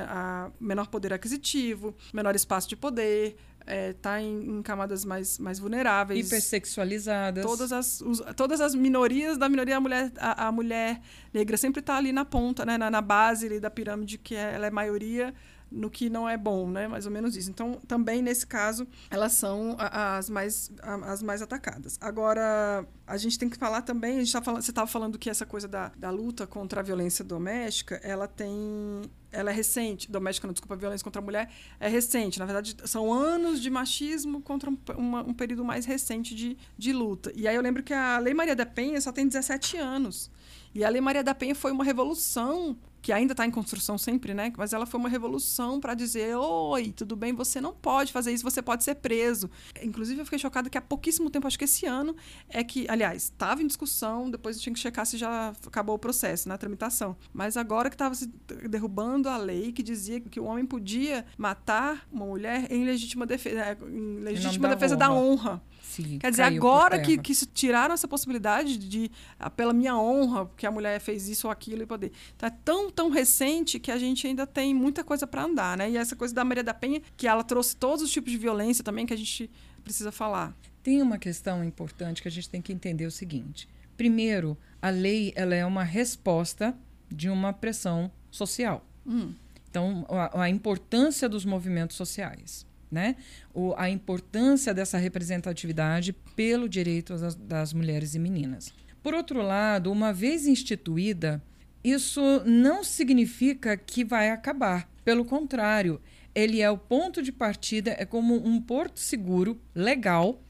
[0.48, 5.60] a menor poder aquisitivo, menor espaço de poder, é, tá em, em, camadas mais, mais
[5.60, 6.28] vulneráveis.
[6.28, 7.46] Hipersexualizadas.
[7.46, 11.02] Todas as, os, todas as minorias da minoria, a mulher, a, a mulher
[11.34, 14.68] negra sempre está ali na ponta, né, na, na base da pirâmide, que é, ela
[14.68, 15.34] é maioria
[15.72, 16.88] no que não é bom, né?
[16.88, 17.50] Mais ou menos isso.
[17.50, 21.98] Então, também nesse caso, elas são as mais, as mais atacadas.
[22.02, 25.30] Agora, a gente tem que falar também, a gente tá falando, você estava falando que
[25.30, 29.02] essa coisa da, da luta contra a violência doméstica, ela tem
[29.32, 32.40] ela é recente, doméstica, não, desculpa, violência contra a mulher é recente.
[32.40, 36.92] Na verdade, são anos de machismo contra um, uma, um período mais recente de, de
[36.92, 37.32] luta.
[37.36, 40.32] E aí eu lembro que a Lei Maria da Penha só tem 17 anos.
[40.74, 44.34] E a Lei Maria da Penha foi uma revolução que ainda está em construção sempre,
[44.34, 44.52] né?
[44.58, 48.44] Mas ela foi uma revolução para dizer: oi, tudo bem, você não pode fazer isso,
[48.44, 49.50] você pode ser preso.
[49.82, 52.16] Inclusive, eu fiquei chocada que há pouquíssimo tempo, acho que esse ano,
[52.50, 56.00] é que, aliás, estava em discussão, depois eu tinha que checar se já acabou o
[56.00, 57.16] processo, na né, tramitação.
[57.34, 58.28] Mas agora que estava se
[58.70, 63.60] derrubando a lei que dizia que o homem podia matar uma mulher em legítima defesa,
[63.60, 65.08] é, em legítima da defesa honra.
[65.08, 65.64] da honra.
[65.90, 70.48] Sim, Quer dizer, agora que, que se tiraram essa possibilidade de, ah, pela minha honra,
[70.56, 72.12] que a mulher fez isso ou aquilo e poder.
[72.36, 75.90] Então, é tão, tão recente que a gente ainda tem muita coisa para andar, né?
[75.90, 78.84] E essa coisa da Maria da Penha, que ela trouxe todos os tipos de violência
[78.84, 79.50] também que a gente
[79.84, 80.56] precisa falar.
[80.84, 83.68] Tem uma questão importante que a gente tem que entender o seguinte.
[83.98, 86.78] Primeiro, a lei ela é uma resposta
[87.10, 88.86] de uma pressão social.
[89.08, 89.34] Hum.
[89.68, 93.16] Então, a, a importância dos movimentos sociais né?
[93.54, 98.74] O, a importância dessa representatividade pelo direito das, das mulheres e meninas.
[99.02, 101.42] Por outro lado, uma vez instituída,
[101.84, 104.90] isso não significa que vai acabar.
[105.06, 106.02] Pelo contrário,
[106.36, 110.42] ele é o ponto de partida, é como um porto seguro, legal,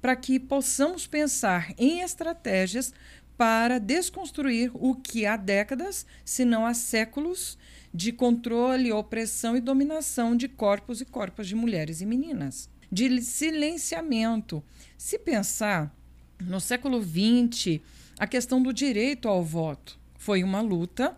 [0.00, 2.92] para que possamos pensar em estratégias
[3.36, 7.56] para desconstruir o que há décadas, se não há séculos,
[7.92, 14.62] de controle, opressão e dominação de corpos e corpos de mulheres e meninas, de silenciamento.
[14.96, 15.94] Se pensar
[16.40, 17.80] no século XX,
[18.18, 21.14] a questão do direito ao voto foi uma luta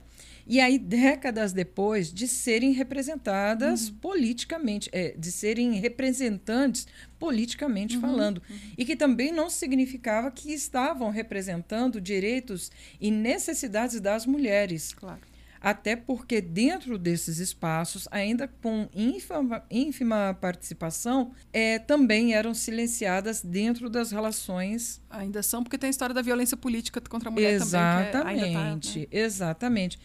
[0.47, 3.95] E aí, décadas depois, de serem representadas uhum.
[3.97, 6.89] politicamente, é, de serem representantes
[7.21, 8.01] politicamente uhum.
[8.01, 8.43] falando.
[8.51, 8.57] Uhum.
[8.77, 14.93] E que também não significava que estavam representando direitos e necessidades das mulheres.
[14.93, 15.30] Claro
[15.61, 23.91] até porque dentro desses espaços, ainda com ínfima, ínfima participação, é, também eram silenciadas dentro
[23.91, 25.03] das relações.
[25.11, 28.51] Ainda são, porque tem a história da violência política contra a mulher exatamente, também.
[28.51, 29.07] Exatamente, tá, né?
[29.23, 29.99] exatamente.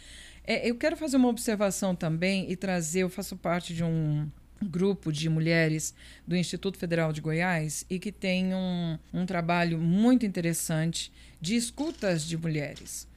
[0.43, 4.29] É, eu quero fazer uma observação também e trazer, eu faço parte de um
[4.61, 5.93] grupo de mulheres
[6.27, 12.23] do Instituto Federal de Goiás e que tem um, um trabalho muito interessante de escutas
[12.23, 13.07] de mulheres.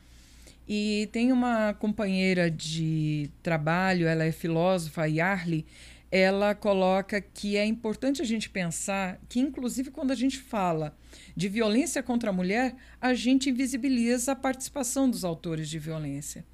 [0.68, 5.64] E tem uma companheira de trabalho, ela é filósofa, Yarli,
[6.10, 10.96] ela coloca que é importante a gente pensar que, inclusive, quando a gente fala
[11.34, 16.44] de violência contra a mulher, a gente invisibiliza a participação dos autores de violência.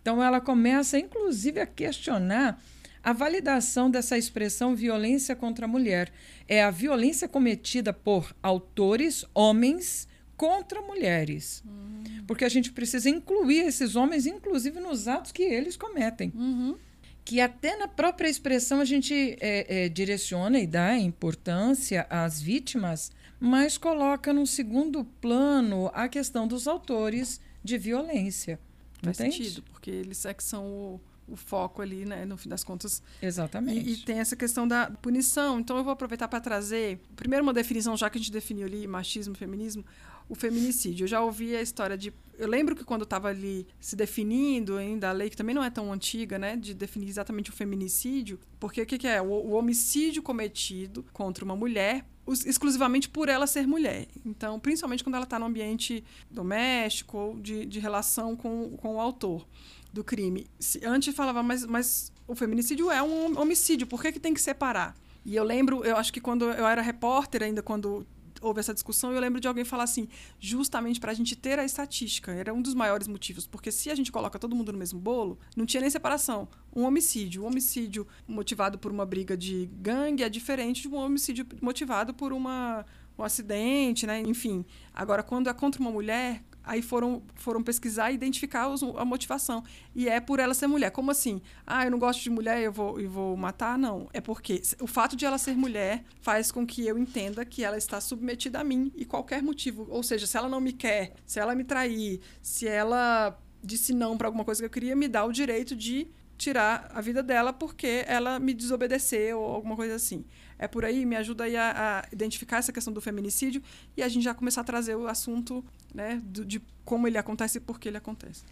[0.00, 2.62] Então, ela começa, inclusive, a questionar
[3.02, 6.12] a validação dessa expressão violência contra a mulher.
[6.46, 11.62] É a violência cometida por autores, homens, contra mulheres.
[11.66, 12.01] Uhum.
[12.32, 16.32] Porque a gente precisa incluir esses homens, inclusive nos atos que eles cometem.
[16.34, 16.78] Uhum.
[17.22, 23.12] Que até na própria expressão a gente é, é, direciona e dá importância às vítimas,
[23.38, 28.58] mas coloca num segundo plano a questão dos autores de violência.
[29.02, 29.36] Faz Entende?
[29.36, 33.02] sentido, porque eles é que são o o foco ali, né, no fim das contas.
[33.20, 33.88] Exatamente.
[33.88, 35.60] E, e tem essa questão da punição.
[35.60, 38.86] Então eu vou aproveitar para trazer, primeiro uma definição, já que a gente definiu ali
[38.86, 39.84] machismo, feminismo,
[40.32, 41.04] o feminicídio.
[41.04, 42.10] Eu já ouvi a história de.
[42.38, 45.68] Eu lembro que quando estava ali se definindo ainda, a lei que também não é
[45.68, 49.20] tão antiga, né, de definir exatamente o feminicídio, porque o que, que é?
[49.20, 52.06] O, o homicídio cometido contra uma mulher
[52.46, 54.06] exclusivamente por ela ser mulher.
[54.24, 59.00] Então, principalmente quando ela está no ambiente doméstico ou de, de relação com, com o
[59.00, 59.46] autor
[59.92, 60.46] do crime.
[60.58, 64.40] Se, antes falava, mas, mas o feminicídio é um homicídio, por que, que tem que
[64.40, 64.96] separar?
[65.26, 68.06] E eu lembro, eu acho que quando eu era repórter ainda, quando
[68.42, 71.64] houve essa discussão, eu lembro de alguém falar assim, justamente para a gente ter a
[71.64, 75.00] estatística, era um dos maiores motivos, porque se a gente coloca todo mundo no mesmo
[75.00, 76.48] bolo, não tinha nem separação.
[76.74, 81.46] Um homicídio, um homicídio motivado por uma briga de gangue é diferente de um homicídio
[81.60, 82.84] motivado por uma
[83.18, 84.20] um acidente, né?
[84.20, 84.64] Enfim.
[84.92, 89.62] Agora, quando é contra uma mulher, aí foram, foram pesquisar e identificar os, a motivação.
[89.94, 90.90] E é por ela ser mulher.
[90.90, 91.40] Como assim?
[91.66, 93.78] Ah, eu não gosto de mulher e eu vou, eu vou matar?
[93.78, 94.08] Não.
[94.12, 97.76] É porque o fato de ela ser mulher faz com que eu entenda que ela
[97.76, 99.86] está submetida a mim e qualquer motivo.
[99.90, 104.16] Ou seja, se ela não me quer, se ela me trair, se ela disse não
[104.16, 107.52] para alguma coisa que eu queria, me dá o direito de tirar a vida dela
[107.52, 110.24] porque ela me desobedeceu ou alguma coisa assim.
[110.62, 113.60] É por aí, me ajuda aí a, a identificar essa questão do feminicídio
[113.96, 117.58] e a gente já começar a trazer o assunto né, do, de como ele acontece
[117.58, 118.44] e por que ele acontece.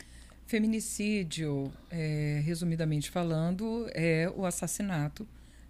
[0.44, 5.24] Feminicídio, é, resumidamente falando, é o assassinato,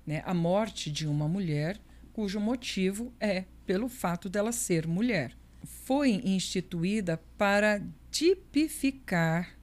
[0.07, 1.79] né, a morte de uma mulher
[2.15, 5.37] cujo motivo é pelo fato dela ser mulher.
[5.63, 9.59] Foi instituída para tipificar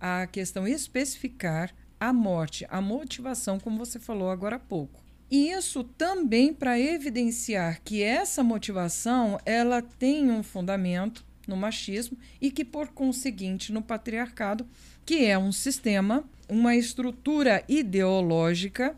[0.00, 5.03] a questão, especificar a morte, a motivação, como você falou agora há pouco.
[5.34, 12.52] E isso também para evidenciar que essa motivação ela tem um fundamento no machismo e
[12.52, 14.64] que por conseguinte no patriarcado,
[15.04, 18.94] que é um sistema, uma estrutura ideológica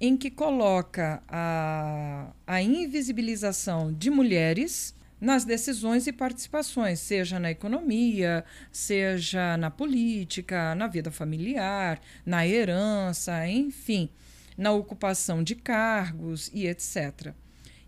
[0.00, 8.42] em que coloca a, a invisibilização de mulheres nas decisões e participações, seja na economia,
[8.72, 14.08] seja na política, na vida familiar, na herança, enfim,
[14.56, 17.32] na ocupação de cargos e etc.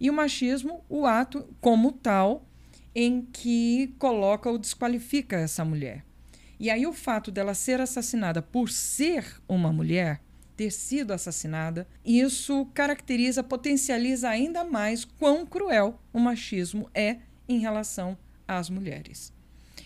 [0.00, 2.46] E o machismo, o ato como tal,
[2.94, 6.05] em que coloca ou desqualifica essa mulher.
[6.59, 10.20] E aí o fato dela ser assassinada por ser uma mulher,
[10.57, 18.16] ter sido assassinada, isso caracteriza, potencializa ainda mais quão cruel o machismo é em relação
[18.48, 19.33] às mulheres.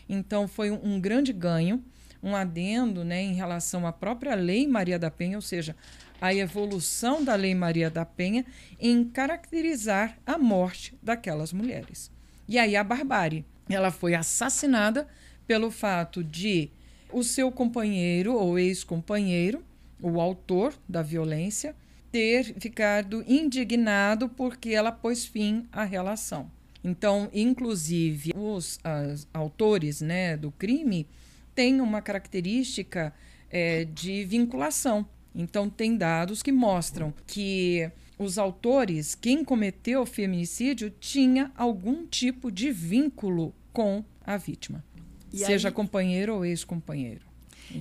[0.08, 1.82] Então foi um, grande ganho,
[2.22, 5.74] um adendo né, em relação à própria Lei Maria da Penha, ou seja,
[6.20, 8.44] a evolução da Lei Maria da Penha
[8.78, 12.10] em caracterizar a morte daquelas mulheres.
[12.46, 13.44] E aí a barbárie.
[13.68, 15.06] Ela foi assassinada
[15.46, 16.70] pelo fato de
[17.12, 19.64] o seu companheiro ou ex-companheiro,
[20.00, 21.74] o autor da violência,
[22.10, 26.50] ter ficado indignado porque ela pôs fim à relação.
[26.82, 28.80] Então, inclusive, os
[29.32, 31.06] autores né, do crime
[31.54, 33.12] têm uma característica
[33.50, 35.06] é, de vinculação.
[35.34, 42.50] Então, tem dados que mostram que os autores, quem cometeu o feminicídio, tinha algum tipo
[42.50, 44.84] de vínculo com a vítima,
[45.32, 45.74] e seja aí...
[45.74, 47.24] companheiro ou ex-companheiro.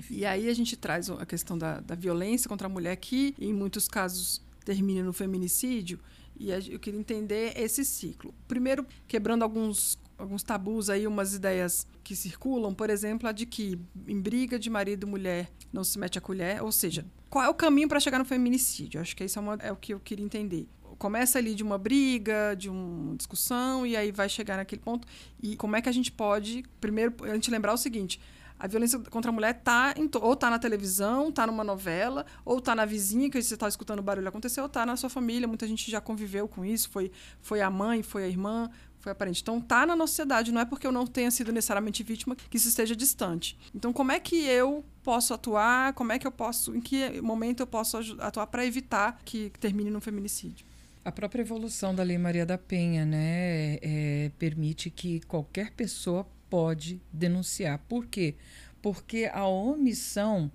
[0.10, 3.52] E aí a gente traz a questão da, da violência contra a mulher, que em
[3.52, 6.00] muitos casos termina no feminicídio.
[6.40, 8.34] E eu queria entender esse ciclo.
[8.48, 13.80] Primeiro, quebrando alguns alguns tabus aí, umas ideias que circulam, por exemplo, a de que
[14.08, 17.50] em briga de marido e mulher não se mete a colher, ou seja, qual é
[17.50, 19.00] o caminho para chegar no feminicídio?
[19.00, 20.68] Acho que isso é, uma, é o que eu queria entender.
[20.98, 25.08] Começa ali de uma briga, de uma discussão, e aí vai chegar naquele ponto.
[25.42, 28.20] E como é que a gente pode, primeiro, a gente lembrar o seguinte:
[28.60, 32.60] a violência contra a mulher tá em, ou tá na televisão, tá numa novela, ou
[32.60, 35.48] tá na vizinha que você está escutando o barulho acontecer, ou tá na sua família.
[35.48, 39.42] Muita gente já conviveu com isso, foi, foi a mãe, foi a irmã, foi aparente.
[39.42, 42.58] Então, tá na nossa sociedade, não é porque eu não tenha sido necessariamente vítima que
[42.58, 43.58] isso esteja distante.
[43.74, 45.94] Então, como é que eu posso atuar?
[45.94, 49.90] Como é que eu posso, em que momento eu posso atuar para evitar que termine
[49.90, 50.66] num feminicídio?
[51.04, 57.02] A própria evolução da Lei Maria da Penha, né, é, permite que qualquer pessoa pode
[57.12, 57.80] denunciar.
[57.88, 58.36] Por quê?
[58.82, 60.52] Porque a omissão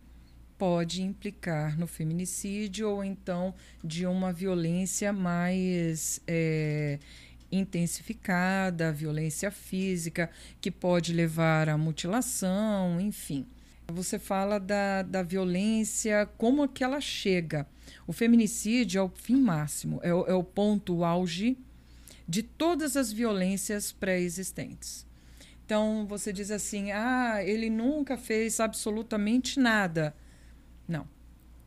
[0.58, 6.98] pode implicar no feminicídio ou então de uma violência mais é,
[7.54, 13.46] intensificada, violência física, que pode levar à mutilação, enfim.
[13.88, 17.66] Você fala da, da violência, como é que ela chega.
[18.06, 21.56] O feminicídio é o fim máximo, é o, é o ponto auge
[22.26, 25.06] de todas as violências pré-existentes.
[25.64, 30.14] Então, você diz assim: ah, ele nunca fez absolutamente nada.
[30.88, 31.13] Não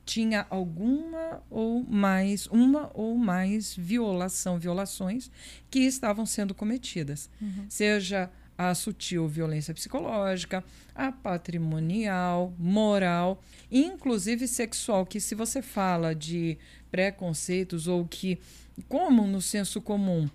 [0.08, 5.30] tinha alguma ou mais, uma ou mais violação, violações
[5.70, 7.30] que estavam sendo cometidas.
[7.42, 7.66] Uhum.
[7.68, 10.64] Seja a sutil violência psicológica,
[10.96, 16.58] a patrimonial, moral, inclusive sexual, que se você fala de
[16.90, 18.40] preconceitos ou que,
[18.88, 20.28] como no senso comum,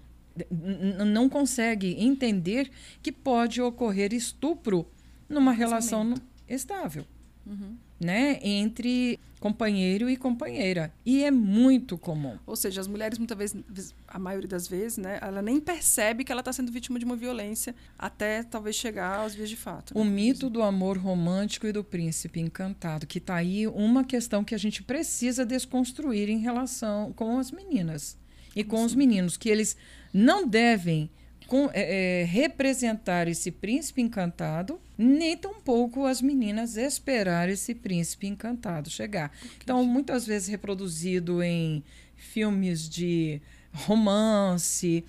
[1.07, 2.71] não consegue entender
[3.03, 4.87] que pode ocorrer estupro
[5.29, 6.15] numa relação
[6.47, 7.05] estável.
[7.47, 7.77] Uhum.
[8.03, 8.39] Né?
[8.43, 10.95] Entre companheiro e companheira.
[11.05, 12.39] E é muito comum.
[12.47, 16.31] Ou seja, as mulheres, muitas vezes, a maioria das vezes, né, ela nem percebe que
[16.31, 19.95] ela está sendo vítima de uma violência até talvez chegar aos dias de fato.
[19.95, 20.01] Né?
[20.01, 24.55] O mito do amor romântico e do príncipe encantado, que está aí uma questão que
[24.55, 28.17] a gente precisa desconstruir em relação com as meninas
[28.55, 28.85] e com Sim.
[28.85, 29.77] os meninos, que eles
[30.13, 31.11] não devem
[31.53, 38.89] com, é, é, representar esse príncipe encantado, nem tampouco as meninas esperar esse príncipe encantado
[38.89, 39.31] chegar.
[39.63, 41.85] Então, muitas vezes reproduzido em
[42.17, 43.39] filmes de
[43.71, 45.05] romance.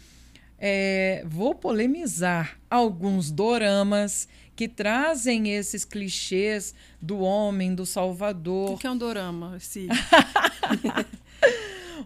[0.60, 8.72] É, vou polemizar alguns doramas que trazem esses clichês do homem, do salvador.
[8.72, 9.58] O que é um dorama?
[9.62, 9.88] Sim.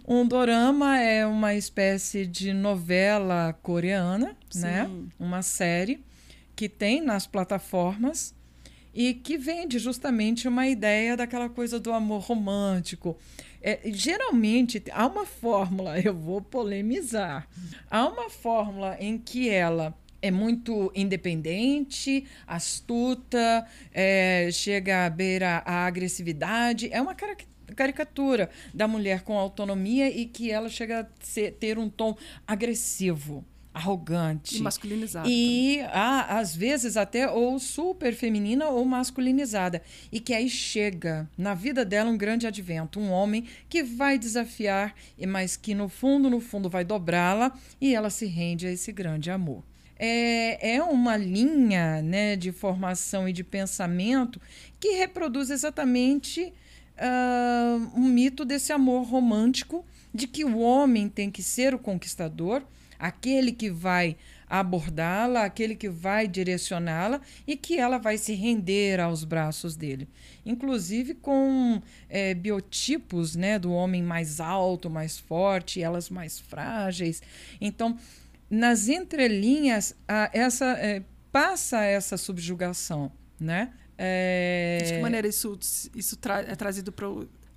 [0.08, 4.62] Um dorama é uma espécie de novela coreana, Sim.
[4.62, 4.90] né?
[5.20, 6.02] Uma série
[6.56, 8.34] que tem nas plataformas
[8.94, 13.18] e que vende justamente uma ideia daquela coisa do amor romântico.
[13.62, 17.46] É, geralmente há uma fórmula, eu vou polemizar.
[17.92, 25.86] Há uma fórmula em que ela é muito independente, astuta, é, chega à beira a
[25.86, 26.88] agressividade.
[26.94, 31.78] É uma característica caricatura da mulher com autonomia e que ela chega a ser, ter
[31.78, 33.46] um tom agressivo
[33.78, 34.58] arrogante.
[34.58, 35.30] E masculinizada.
[35.30, 39.84] E ah, às vezes até ou super feminina ou masculinizada.
[40.12, 44.96] E que aí chega na vida dela um grande advento, um homem que vai desafiar,
[45.28, 49.30] mas que no fundo, no fundo, vai dobrá-la e ela se rende a esse grande
[49.30, 49.64] amor.
[50.00, 54.40] É, é uma linha né, de formação e de pensamento
[54.80, 56.54] que reproduz exatamente
[56.98, 62.64] uh, um mito desse amor romântico de que o homem tem que ser o conquistador,
[63.00, 64.18] aquele que vai
[64.50, 70.08] abordá-la, aquele que vai direcioná-la e que ela vai se render aos braços dele.
[70.46, 77.22] Inclusive com é, biotipos né, do homem mais alto, mais forte, elas mais frágeis.
[77.60, 77.98] Então,
[78.50, 83.12] nas entrelinhas, a, essa, é, passa essa subjugação.
[83.40, 83.72] Né?
[83.98, 84.80] É...
[84.84, 85.58] De que maneira isso,
[85.96, 87.08] isso tra é trazido para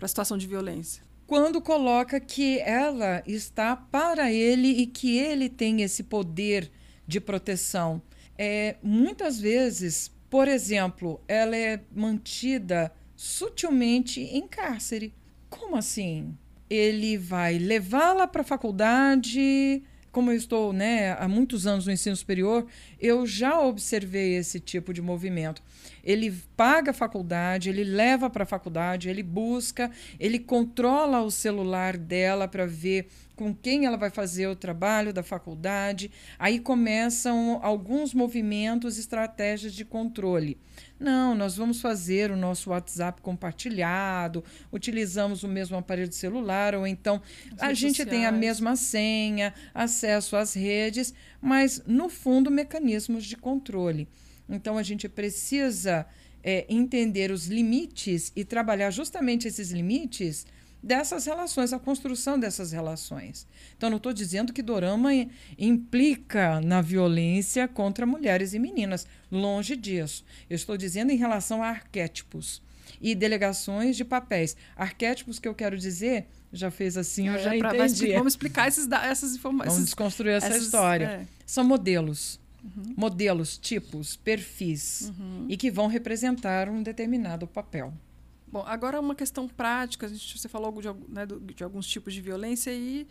[0.00, 1.03] a situação de violência?
[1.26, 6.70] Quando coloca que ela está para ele e que ele tem esse poder
[7.11, 8.00] de proteção.
[8.38, 15.12] É, muitas vezes, por exemplo, ela é mantida sutilmente em cárcere.
[15.50, 16.38] Como assim?
[16.70, 22.14] Ele vai levá-la para a faculdade, como eu estou né, há muitos anos no ensino
[22.14, 22.64] superior,
[23.00, 25.61] eu já observei esse tipo de movimento.
[26.04, 31.96] Ele paga a faculdade, ele leva para a faculdade, ele busca, ele controla o celular
[31.96, 33.08] dela para ver
[33.40, 36.10] com quem ela vai fazer o trabalho da faculdade.
[36.38, 40.58] Aí começam alguns movimentos, estratégias de controle.
[40.98, 46.87] Não, nós vamos fazer o nosso WhatsApp compartilhado, utilizamos o mesmo aparelho de celular, ou
[46.87, 47.22] então
[47.52, 48.10] As a gente sociais.
[48.10, 54.06] tem a mesma senha, acesso às redes, mas no fundo mecanismos de controle.
[54.51, 56.07] Então a gente precisa
[56.42, 60.46] é, entender os limites e trabalhar justamente esses limites
[60.83, 63.46] dessas relações, a construção dessas relações.
[63.77, 65.11] Então, não estou dizendo que Dorama
[65.59, 69.07] implica na violência contra mulheres e meninas.
[69.31, 70.25] Longe disso.
[70.48, 72.63] Eu estou dizendo em relação a arquétipos
[73.01, 74.57] e delegações de papéis.
[74.75, 78.13] Arquétipos que eu quero dizer, já fez assim, é, eu já entendi.
[78.15, 79.75] Vamos explicar esses, essas informações.
[79.75, 81.05] Vamos desconstruir essa essas, história.
[81.05, 81.27] É.
[81.44, 82.39] São modelos.
[82.63, 82.94] Uhum.
[82.96, 85.13] Modelos, tipos, perfis.
[85.19, 85.46] Uhum.
[85.48, 87.92] E que vão representar um determinado papel.
[88.46, 90.06] Bom, agora uma questão prática.
[90.06, 93.06] A gente, você falou de, né, de alguns tipos de violência e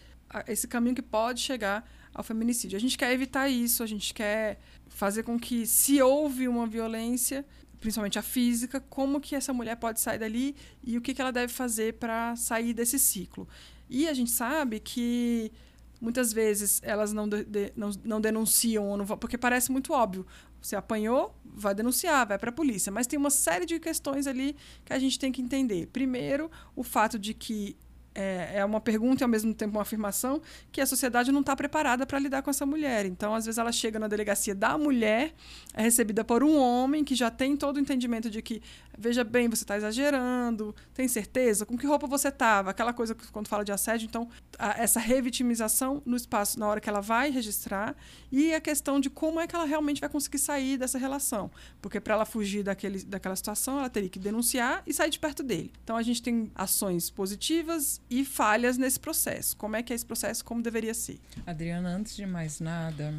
[0.47, 2.77] esse caminho que pode chegar ao feminicídio.
[2.77, 7.45] A gente quer evitar isso, a gente quer fazer com que, se houve uma violência,
[7.79, 11.31] principalmente a física, como que essa mulher pode sair dali e o que, que ela
[11.31, 13.47] deve fazer para sair desse ciclo.
[13.89, 15.51] E a gente sabe que
[15.99, 20.25] muitas vezes elas não, de, de, não, não denunciam, não, porque parece muito óbvio.
[20.61, 22.91] Você apanhou, vai denunciar, vai para a polícia.
[22.91, 25.87] Mas tem uma série de questões ali que a gente tem que entender.
[25.87, 27.77] Primeiro, o fato de que
[28.13, 30.41] é, é uma pergunta e ao mesmo tempo uma afirmação
[30.71, 33.05] que a sociedade não está preparada para lidar com essa mulher.
[33.05, 35.33] Então, às vezes, ela chega na delegacia da mulher,
[35.73, 38.61] é recebida por um homem que já tem todo o entendimento de que,
[38.99, 41.65] veja bem, você está exagerando, tem certeza?
[41.65, 42.71] Com que roupa você estava?
[42.71, 44.27] Aquela coisa que, quando fala de assédio, então,
[44.57, 47.95] a, essa revitimização no espaço na hora que ela vai registrar
[48.29, 51.49] e a questão de como é que ela realmente vai conseguir sair dessa relação.
[51.81, 55.41] Porque para ela fugir daquele, daquela situação, ela teria que denunciar e sair de perto
[55.41, 55.71] dele.
[55.83, 59.55] Então, a gente tem ações positivas e falhas nesse processo.
[59.55, 61.19] Como é que é esse processo, como deveria ser?
[61.45, 63.13] Adriana, antes de mais nada,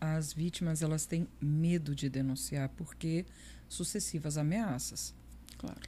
[0.00, 3.26] as vítimas elas têm medo de denunciar porque
[3.68, 5.14] sucessivas ameaças.
[5.56, 5.80] Claro.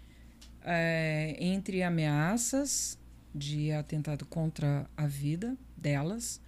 [0.63, 2.99] É, entre ameaças
[3.35, 6.41] de atentado contra a vida delas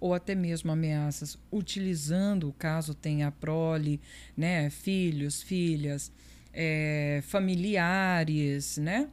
[0.00, 4.00] ou até mesmo ameaças utilizando, caso tenha prole,
[4.36, 6.10] né, filhos, filhas,
[6.52, 9.08] é, familiares, né,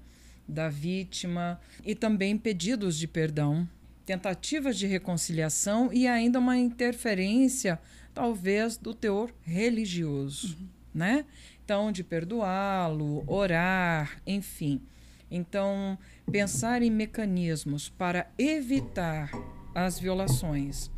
[0.47, 3.67] da vítima e também pedidos de perdão,
[4.05, 7.77] tentativas de reconciliação e ainda uma interferência,
[8.13, 10.67] talvez, do teor religioso, uhum.
[10.93, 11.25] né?
[11.67, 14.81] Então, de perdoá-lo, orar, enfim.
[15.29, 15.99] Então,
[16.31, 19.29] pensar em mecanismos para evitar
[19.75, 20.89] as violações,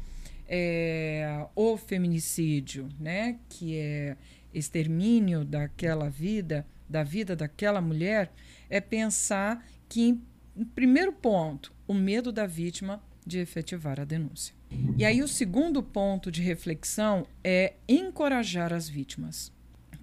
[0.48, 4.16] é, o feminicídio, né, que é
[4.54, 8.32] extermínio daquela vida, da vida daquela mulher,
[8.70, 10.20] é pensar que,
[10.56, 14.54] em primeiro ponto, o medo da vítima de efetivar a denúncia.
[14.96, 19.52] E aí, o segundo ponto de reflexão é encorajar as vítimas.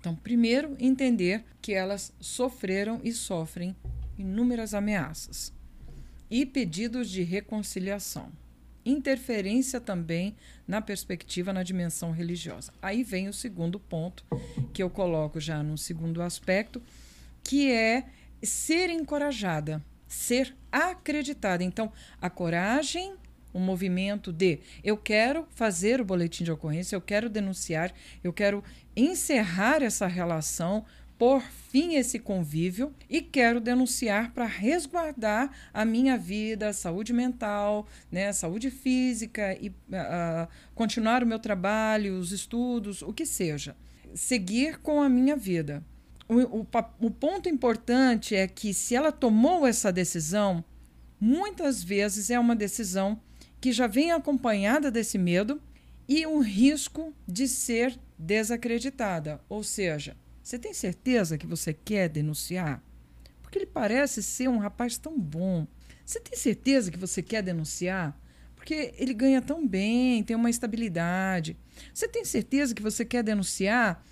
[0.06, 3.74] Então, primeiro, entender que elas sofreram e sofrem
[4.16, 5.52] inúmeras ameaças
[6.30, 8.30] e pedidos de reconciliação.
[8.84, 12.72] Interferência também na perspectiva, na dimensão religiosa.
[12.80, 14.24] Aí vem o segundo ponto,
[14.72, 16.80] que eu coloco já no segundo aspecto,
[17.42, 18.04] que é
[18.40, 21.64] ser encorajada, ser acreditada.
[21.64, 21.92] Então,
[22.22, 23.16] a coragem,
[23.56, 27.92] o movimento de eu quero fazer o boletim de ocorrência, eu quero denunciar,
[28.22, 28.62] eu quero
[28.94, 30.84] encerrar essa relação,
[31.18, 38.30] por fim esse convívio e quero denunciar para resguardar a minha vida, saúde mental, né,
[38.34, 43.74] saúde física e uh, continuar o meu trabalho, os estudos, o que seja.
[44.14, 45.82] Seguir com a minha vida
[46.28, 46.66] o, o,
[47.00, 50.64] o ponto importante é que se ela tomou essa decisão,
[51.20, 53.20] muitas vezes é uma decisão
[53.60, 55.60] que já vem acompanhada desse medo
[56.08, 59.40] e um risco de ser desacreditada.
[59.48, 62.82] Ou seja, você tem certeza que você quer denunciar?
[63.42, 65.66] Porque ele parece ser um rapaz tão bom.
[66.04, 68.16] Você tem certeza que você quer denunciar?
[68.54, 71.56] Porque ele ganha tão bem, tem uma estabilidade.
[71.92, 74.04] Você tem certeza que você quer denunciar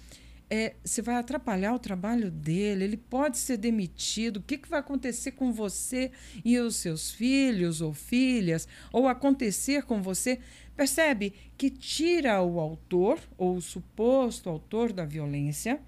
[0.51, 4.38] é, você vai atrapalhar o trabalho dele, ele pode ser demitido.
[4.38, 6.11] O que, que vai acontecer com você
[6.45, 10.38] e os seus filhos ou filhas, ou acontecer com você?
[10.76, 15.80] Percebe que tira o autor ou o suposto autor da violência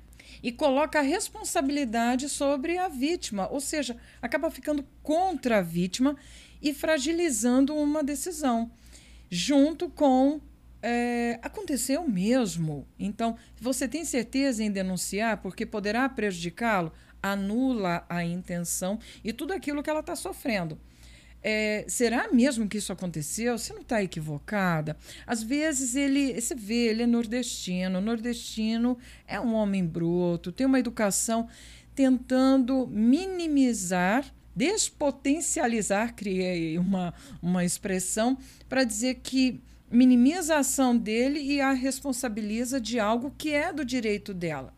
[0.43, 6.17] e coloca a responsabilidade sobre a vítima, ou seja, acaba ficando contra a vítima
[6.61, 8.71] e fragilizando uma decisão,
[9.31, 10.41] junto com
[10.83, 12.87] é, aconteceu mesmo.
[12.99, 16.93] Então, você tem certeza em denunciar porque poderá prejudicá-lo?
[17.23, 20.79] Anula a intenção e tudo aquilo que ela está sofrendo.
[21.43, 23.57] É, será mesmo que isso aconteceu?
[23.57, 24.97] Você não está equivocada?
[25.27, 27.99] Às vezes ele, você vê, ele é nordestino.
[27.99, 31.49] O nordestino é um homem bruto, tem uma educação
[31.95, 34.25] tentando minimizar,
[34.55, 38.37] despotencializar, criei uma, uma expressão
[38.69, 39.61] para dizer que
[39.91, 44.75] minimiza a ação dele e a responsabiliza de algo que é do direito dela.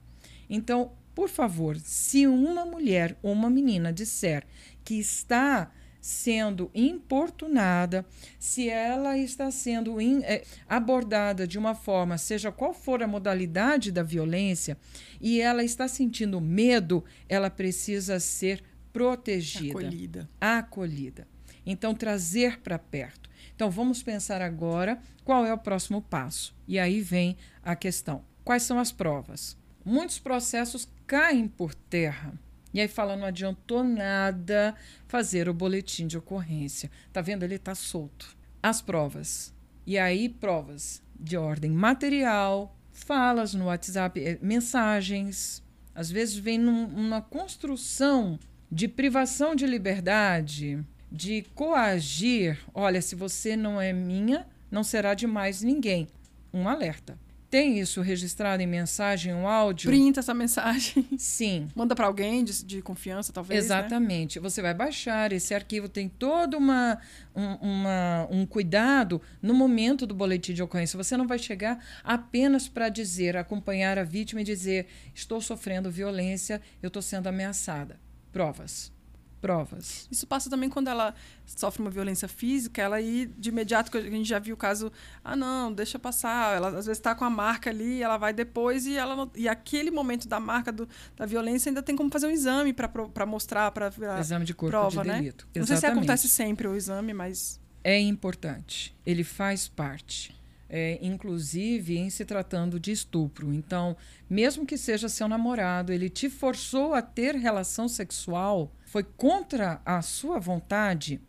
[0.49, 4.47] Então, por favor, se uma mulher ou uma menina disser
[4.85, 8.07] que está sendo importunada,
[8.39, 13.91] se ela está sendo in, é, abordada de uma forma, seja qual for a modalidade
[13.91, 14.79] da violência,
[15.21, 20.31] e ela está sentindo medo, ela precisa ser protegida, acolhida.
[20.41, 21.29] acolhida.
[21.67, 23.28] Então, trazer para perto.
[23.59, 26.55] Então, vamos pensar agora qual é o próximo passo.
[26.69, 29.57] E aí vem a questão: quais são as provas?
[29.85, 32.35] Muitos processos caem por terra.
[32.73, 34.77] E aí fala, não adiantou nada
[35.09, 36.89] fazer o boletim de ocorrência.
[37.13, 37.43] Tá vendo?
[37.43, 38.37] Ele está solto.
[38.63, 39.53] As provas.
[39.85, 45.65] E aí, provas de ordem material, falas no WhatsApp, eh, mensagens.
[45.93, 48.39] Às vezes vem num, numa construção
[48.71, 50.79] de privação de liberdade,
[51.11, 52.59] de coagir.
[52.75, 56.09] Olha, se você não é minha, não será de mais ninguém.
[56.53, 57.19] Um alerta.
[57.51, 59.89] Tem isso registrado em mensagem, um áudio?
[59.89, 61.09] Printa essa mensagem.
[61.17, 61.67] Sim.
[61.75, 63.61] Manda para alguém de, de, confiança, talvez.
[63.61, 63.65] Né?
[63.65, 64.39] Exatamente.
[64.39, 64.43] Né?
[64.43, 65.33] Você vai baixar.
[65.33, 66.99] Esse arquivo tem todo uma,
[67.35, 70.99] um, uma, um cuidado no momento do boletim de ocorrência.
[70.99, 76.61] Você não vai chegar apenas para dizer, acompanhar a vítima e dizer: estou sofrendo violência,
[76.83, 77.99] eu estou sendo ameaçada.
[78.31, 78.93] Provas
[79.41, 80.09] provas.
[80.11, 81.15] Isso passa também quando ela
[81.47, 84.93] sofre uma violência física, ela ir de imediato, a gente já viu o caso,
[85.25, 88.87] ah não, deixa passar, ela às vezes está com a marca ali, ela vai depois
[88.87, 92.31] e ela e aquele momento da marca do, da violência ainda tem como fazer um
[92.31, 95.15] exame para mostrar, para exame de corpo prova, de né?
[95.19, 95.47] delito.
[95.55, 95.61] Né?
[95.61, 98.95] Não sei se acontece sempre o exame, mas é importante.
[99.07, 100.37] Ele faz parte.
[100.71, 103.55] É, inclusive em se tratando de estupro.
[103.55, 103.97] Então,
[104.29, 110.01] mesmo que seja seu namorado, ele te forçou a ter relação sexual, foi contra a
[110.01, 111.21] sua vontade,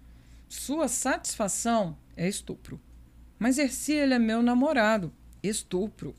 [0.48, 2.80] sua satisfação é estupro.
[3.38, 6.16] Mas Erci, ele é meu namorado, estupro.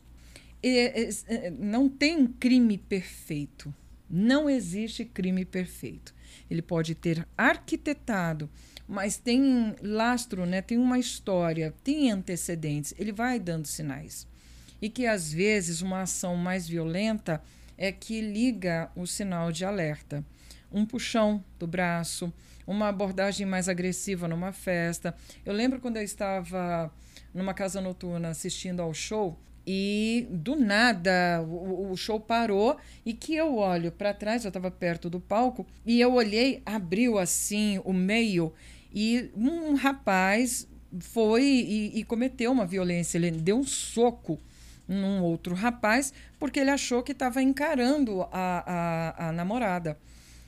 [0.63, 3.75] E, e, não tem crime perfeito.
[4.09, 6.15] Não existe crime perfeito.
[6.51, 8.51] Ele pode ter arquitetado,
[8.87, 10.61] mas tem lastro, né?
[10.61, 12.93] tem uma história, tem antecedentes.
[12.99, 14.27] Ele vai dando sinais.
[14.81, 17.43] E que às vezes uma ação mais violenta
[17.79, 20.23] é que liga o sinal de alerta
[20.73, 22.33] um puxão do braço,
[22.67, 25.15] uma abordagem mais agressiva numa festa.
[25.45, 26.93] Eu lembro quando eu estava
[27.35, 33.35] numa casa noturna assistindo ao show e do nada o, o show parou e que
[33.35, 37.93] eu olho para trás, eu estava perto do palco e eu olhei, abriu assim o
[37.93, 38.53] meio
[38.93, 40.67] e um rapaz
[40.99, 43.19] foi e, e cometeu uma violência.
[43.19, 44.39] Ele deu um soco
[44.89, 49.97] num outro rapaz porque ele achou que estava encarando a, a, a namorada.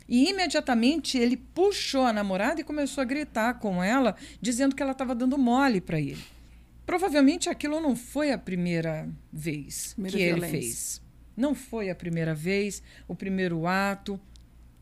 [0.08, 4.92] E imediatamente ele puxou a namorada e começou a gritar com ela, dizendo que ela
[4.92, 6.22] estava dando mole para ele.
[6.84, 10.56] Provavelmente aquilo não foi a primeira vez primeira que violência.
[10.56, 11.02] ele fez.
[11.36, 14.20] Não foi a primeira vez, o primeiro ato,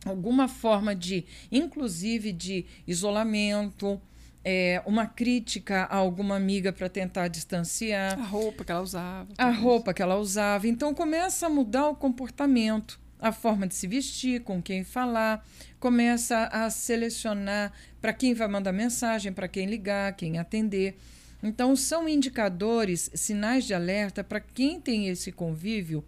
[0.05, 4.01] alguma forma de, inclusive de isolamento,
[4.45, 8.19] é, uma crítica a alguma amiga para tentar distanciar.
[8.19, 9.29] A roupa que ela usava.
[9.37, 10.67] A roupa que ela usava.
[10.67, 15.47] Então começa a mudar o comportamento a forma de se vestir, com quem falar,
[15.79, 20.97] começa a selecionar para quem vai mandar mensagem, para quem ligar, quem atender.
[21.43, 26.05] Então, são indicadores, sinais de alerta para quem tem esse convívio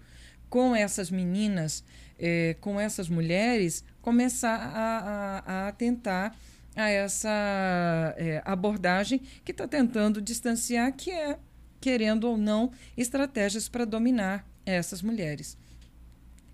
[0.48, 1.82] com essas meninas,
[2.18, 6.36] eh, com essas mulheres, começar a, a, a atentar
[6.76, 11.38] a essa eh, abordagem que está tentando distanciar, que é,
[11.80, 15.56] querendo ou não, estratégias para dominar essas mulheres.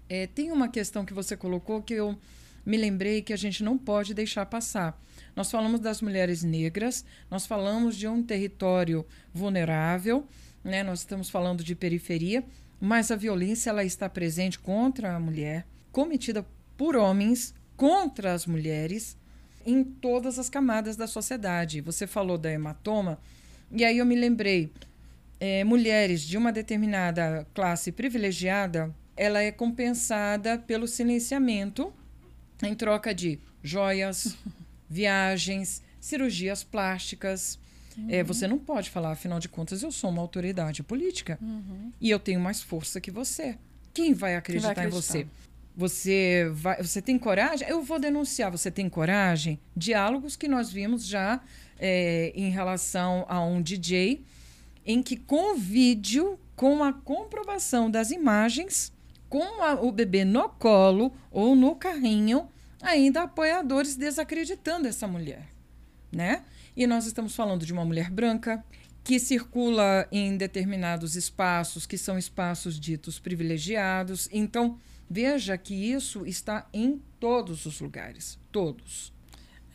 [0.08, 2.16] É, tem uma questão que você colocou que eu
[2.64, 5.00] me lembrei que a gente não pode deixar passar.
[5.34, 10.26] Nós falamos das mulheres negras, nós falamos de um território vulnerável,
[10.64, 10.82] né?
[10.82, 12.44] nós estamos falando de periferia,
[12.80, 16.44] mas a violência ela está presente contra a mulher, cometida
[16.76, 19.16] por homens contra as mulheres
[19.64, 21.80] em todas as camadas da sociedade.
[21.80, 23.18] Você falou da hematoma,
[23.70, 24.72] e aí eu me lembrei,
[25.40, 31.92] é, mulheres de uma determinada classe privilegiada ela é compensada pelo silenciamento
[32.62, 34.36] em troca de joias,
[34.88, 37.58] viagens, cirurgias plásticas.
[37.96, 38.06] Uhum.
[38.08, 41.92] É, você não pode falar, afinal de contas, eu sou uma autoridade política uhum.
[42.00, 43.58] e eu tenho mais força que você.
[43.92, 45.18] Quem vai acreditar, Quem vai acreditar?
[45.18, 45.26] em você?
[45.76, 47.68] Você vai, você tem coragem?
[47.68, 48.50] Eu vou denunciar.
[48.50, 49.60] Você tem coragem?
[49.76, 51.40] Diálogos que nós vimos já
[51.78, 54.24] é, em relação a um DJ,
[54.84, 58.92] em que com o vídeo, com a comprovação das imagens,
[59.28, 62.48] com a, o bebê no colo ou no carrinho,
[62.80, 65.48] ainda apoiadores desacreditando essa mulher,
[66.10, 66.44] né?
[66.76, 68.64] E nós estamos falando de uma mulher branca
[69.02, 74.28] que circula em determinados espaços que são espaços ditos privilegiados.
[74.30, 79.12] Então, veja que isso está em todos os lugares, todos.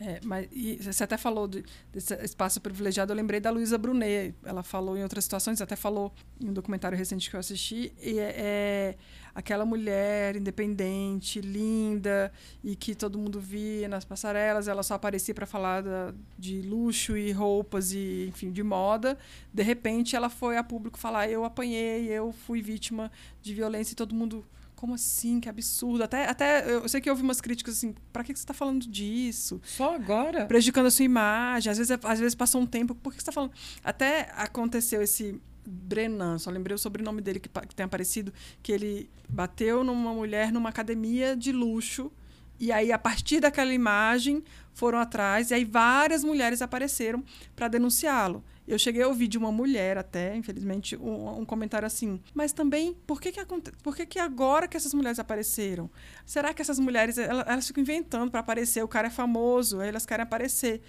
[0.06, 0.48] É, mas
[0.80, 4.34] você até falou de, desse espaço privilegiado, eu lembrei da Luísa Brunet.
[4.44, 7.90] Ela falou em outras situações, até falou em um documentário recente que eu assisti.
[8.02, 8.96] E é, é
[9.34, 12.30] aquela mulher independente, linda,
[12.62, 14.68] e que todo mundo via nas passarelas.
[14.68, 19.16] Ela só aparecia para falar da, de luxo e roupas e, enfim, de moda.
[19.54, 23.96] De repente, ela foi a público falar: eu apanhei, eu fui vítima de violência, e
[23.96, 24.44] todo mundo
[24.84, 25.40] como assim?
[25.40, 26.04] Que absurdo.
[26.04, 29.58] Até, até eu sei que houve umas críticas assim, para que você está falando disso?
[29.64, 30.44] Só agora?
[30.44, 31.70] Prejudicando a sua imagem.
[31.70, 33.52] Às vezes, é, às vezes passou um tempo, por que você está falando?
[33.82, 38.30] Até aconteceu esse Brenan, só lembrei o sobrenome dele que, que tem aparecido,
[38.62, 42.12] que ele bateu numa mulher numa academia de luxo.
[42.60, 47.24] E aí, a partir daquela imagem, foram atrás, e aí várias mulheres apareceram
[47.56, 48.44] para denunciá-lo.
[48.66, 52.20] Eu cheguei a ouvir de uma mulher até, infelizmente, um, um comentário assim.
[52.32, 53.40] Mas também, por que que,
[53.82, 55.90] por que que agora que essas mulheres apareceram?
[56.24, 58.82] Será que essas mulheres, elas, elas ficam inventando para aparecer?
[58.82, 60.80] O cara é famoso, elas querem aparecer.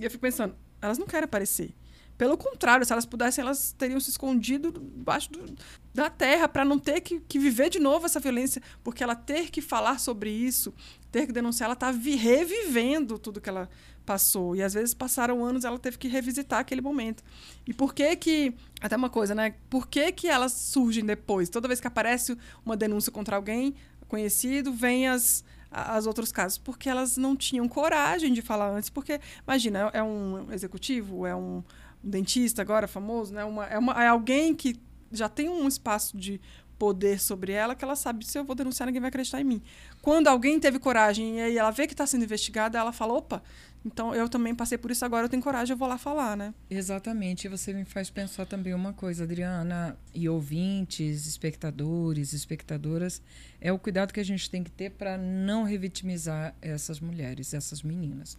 [0.00, 1.74] E eu fico pensando, elas não querem aparecer.
[2.16, 5.56] Pelo contrário, se elas pudessem, elas teriam se escondido debaixo do,
[5.92, 9.50] da terra para não ter que, que, viver de novo essa violência, porque ela ter
[9.50, 10.72] que falar sobre isso,
[11.10, 13.68] ter que denunciar, ela está revivendo tudo que ela
[14.04, 14.54] passou.
[14.54, 17.22] E às vezes passaram anos, ela teve que revisitar aquele momento.
[17.66, 18.54] E por que que.
[18.80, 19.54] Até uma coisa, né?
[19.68, 21.48] Por que que elas surgem depois?
[21.48, 23.74] Toda vez que aparece uma denúncia contra alguém
[24.08, 26.58] conhecido, vem as, as outros casos.
[26.58, 28.90] Porque elas não tinham coragem de falar antes.
[28.90, 31.62] Porque, imagina, é um executivo, é um,
[32.02, 33.44] um dentista agora famoso, né?
[33.44, 34.78] Uma, é, uma, é alguém que
[35.10, 36.40] já tem um espaço de
[36.78, 39.62] poder sobre ela que ela sabe se eu vou denunciar ninguém vai acreditar em mim.
[40.02, 43.42] Quando alguém teve coragem e aí ela vê que está sendo investigada, ela fala, opa,
[43.84, 46.54] então eu também passei por isso agora, eu tenho coragem, eu vou lá falar, né?
[46.70, 47.46] Exatamente.
[47.46, 53.20] E você me faz pensar também uma coisa, Adriana, e ouvintes, espectadores, espectadoras,
[53.60, 57.82] é o cuidado que a gente tem que ter para não revitimizar essas mulheres, essas
[57.82, 58.34] meninas.
[58.34, 58.38] O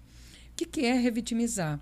[0.56, 1.80] que, que é revitimizar?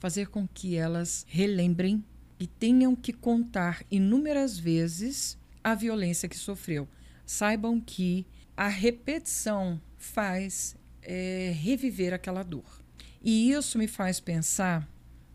[0.00, 2.04] Fazer com que elas relembrem
[2.40, 6.88] e tenham que contar inúmeras vezes a violência que sofreu.
[7.24, 8.26] Saibam que
[8.56, 12.85] a repetição faz é, reviver aquela dor.
[13.22, 14.88] E isso me faz pensar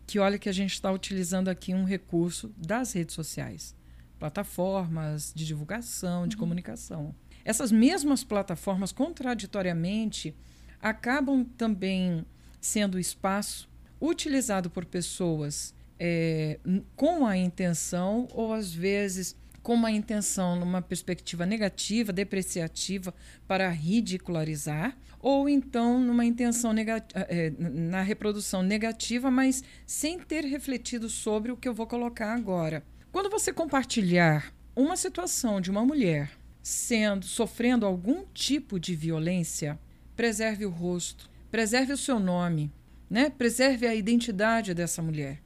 [0.06, 3.74] que olha que a gente está utilizando aqui um recurso das redes sociais,
[4.18, 6.40] plataformas de divulgação, de uhum.
[6.40, 7.14] comunicação.
[7.44, 10.34] Essas mesmas plataformas, contraditoriamente,
[10.80, 12.24] acabam também
[12.60, 13.68] sendo espaço
[14.00, 16.58] utilizado por pessoas é,
[16.96, 23.14] com a intenção ou às vezes com uma intenção numa perspectiva negativa, depreciativa,
[23.46, 31.52] para ridicularizar, ou então numa intenção é, na reprodução negativa, mas sem ter refletido sobre
[31.52, 32.82] o que eu vou colocar agora.
[33.12, 36.30] Quando você compartilhar uma situação de uma mulher
[36.62, 39.78] sendo sofrendo algum tipo de violência,
[40.16, 42.70] preserve o rosto, preserve o seu nome,
[43.10, 43.30] né?
[43.30, 45.40] Preserve a identidade dessa mulher.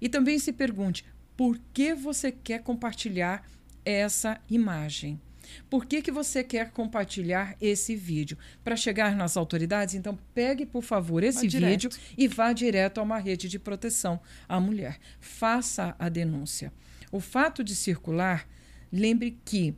[0.00, 1.04] E também se pergunte
[1.36, 3.44] por que você quer compartilhar
[3.84, 5.20] essa imagem.
[5.68, 8.36] Por que, que você quer compartilhar esse vídeo?
[8.62, 9.94] Para chegar nas autoridades?
[9.94, 14.58] Então, pegue, por favor, esse vídeo e vá direto a uma rede de proteção à
[14.58, 14.98] mulher.
[15.20, 16.72] Faça a denúncia.
[17.12, 18.48] O fato de circular,
[18.90, 19.74] lembre que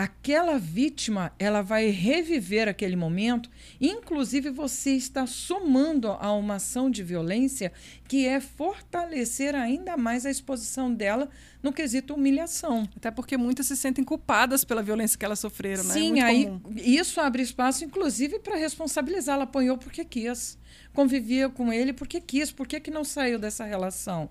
[0.00, 7.02] aquela vítima ela vai reviver aquele momento, inclusive você está somando a uma ação de
[7.02, 7.70] violência
[8.08, 11.28] que é fortalecer ainda mais a exposição dela
[11.62, 12.88] no quesito humilhação.
[12.96, 15.90] Até porque muitas se sentem culpadas pela violência que elas sofreram, né?
[15.90, 16.62] É Sim, é aí comum.
[16.76, 19.34] isso abre espaço, inclusive, para responsabilizar.
[19.34, 20.58] Ela apanhou porque quis,
[20.94, 24.30] convivia com ele porque quis, por que não saiu dessa relação?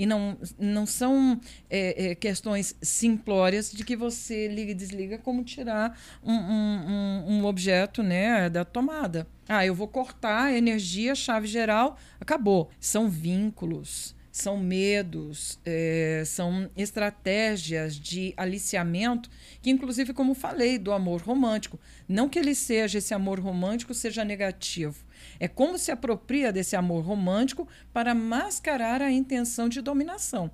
[0.00, 1.38] E não, não são
[1.68, 7.44] é, é, questões simplórias de que você liga e desliga como tirar um, um, um,
[7.44, 9.26] objeto né, da tomada.
[9.46, 12.70] Ah, eu vou cortar a energia, chave geral, acabou.
[12.80, 19.28] São vínculos são medos, é, são estratégias de aliciamento,
[19.60, 21.78] que inclusive, como falei, do amor romântico.
[22.08, 25.04] Não que ele seja, esse amor romântico seja negativo,
[25.38, 30.50] é como se apropria desse amor romântico para mascarar a intenção de dominação.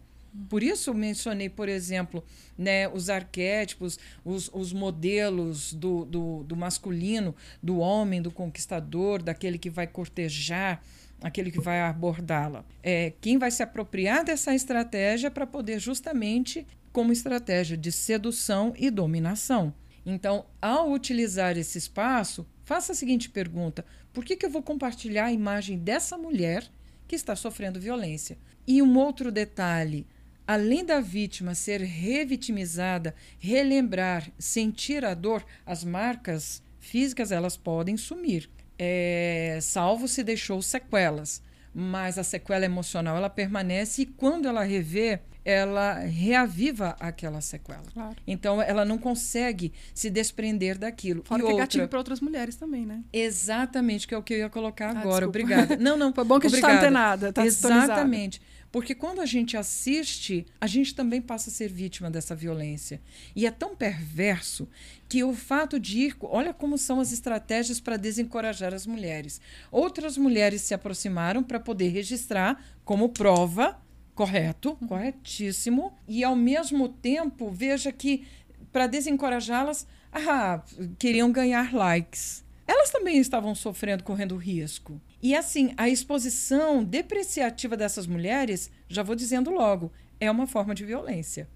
[0.49, 2.23] Por isso mencionei, por exemplo,
[2.59, 9.59] né, os arquétipos, os, os modelos do, do, do masculino, do homem, do conquistador, daquele
[9.59, 10.83] que vai cortejar,
[11.23, 12.65] aquele que vai abordá-la.
[12.83, 18.91] É, quem vai se apropriar dessa estratégia para poder justamente como estratégia de sedução e
[18.91, 19.75] dominação.
[20.05, 23.85] Então, ao utilizar esse espaço, faça a seguinte pergunta:
[24.17, 26.67] por que, que eu vou compartilhar a imagem dessa mulher
[27.07, 28.39] que está sofrendo violência?
[28.67, 30.07] E um outro detalhe:
[30.47, 38.49] além da vítima ser revitimizada, relembrar, sentir a dor, as marcas físicas elas podem sumir,
[38.79, 41.43] é, salvo se deixou sequelas.
[41.75, 47.85] Mas a sequela emocional ela permanece e quando ela revê, ela reaviva aquela sequela.
[47.95, 48.17] Claro.
[48.27, 51.23] Então, ela não consegue se desprender daquilo.
[51.25, 51.63] Fora e que é outra...
[51.63, 53.05] é gatilho para outras mulheres também, né?
[53.13, 55.27] Exatamente, que é o que eu ia colocar ah, agora.
[55.27, 55.29] Desculpa.
[55.29, 55.77] Obrigada.
[55.87, 56.13] Não, não.
[56.13, 56.73] Foi bom que obrigada.
[56.73, 58.43] a gente está antenada, tá Exatamente.
[58.73, 63.01] Porque quando a gente assiste, a gente também passa a ser vítima dessa violência.
[63.35, 64.69] E é tão perverso
[65.09, 66.17] que o fato de ir.
[66.23, 69.41] Olha como são as estratégias para desencorajar as mulheres.
[69.71, 73.81] Outras mulheres se aproximaram para poder registrar como prova
[74.17, 74.89] correto, uhum.
[74.89, 78.27] corretíssimo, e ao mesmo tempo veja que
[78.73, 80.63] para desencorajá-las, ah,
[80.99, 82.45] queriam ganhar likes.
[82.67, 85.01] Elas também estavam sofrendo, correndo risco.
[85.23, 90.85] E assim, a exposição depreciativa dessas mulheres, já vou dizendo logo, é uma forma de
[90.85, 91.49] violência.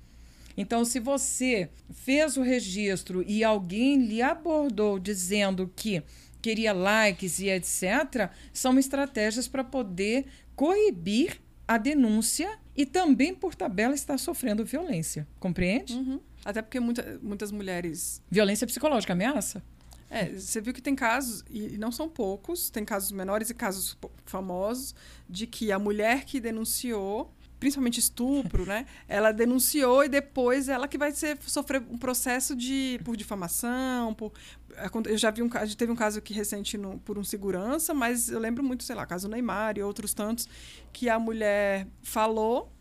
[0.57, 6.03] Então, se você fez o registro e alguém lhe abordou dizendo que
[6.43, 11.41] queria likes e etc., são estratégias para poder coibir
[11.71, 15.25] a denúncia e também, por tabela, está sofrendo violência.
[15.39, 15.95] Compreende?
[15.95, 16.18] Uhum.
[16.45, 18.21] Até porque muita, muitas mulheres.
[18.29, 19.62] Violência psicológica, ameaça?
[20.11, 23.97] É, você viu que tem casos, e não são poucos, tem casos menores e casos
[24.27, 24.97] famosos,
[25.29, 28.87] de que a mulher que denunciou, principalmente estupro, né?
[29.07, 34.33] Ela denunciou e depois ela que vai ser, sofrer um processo de por difamação, por,
[35.07, 38.31] eu já vi um caso, teve um caso aqui recente no, por um segurança, mas
[38.31, 40.49] eu lembro muito, sei lá, caso Neymar e outros tantos,
[40.93, 42.73] que a mulher falou,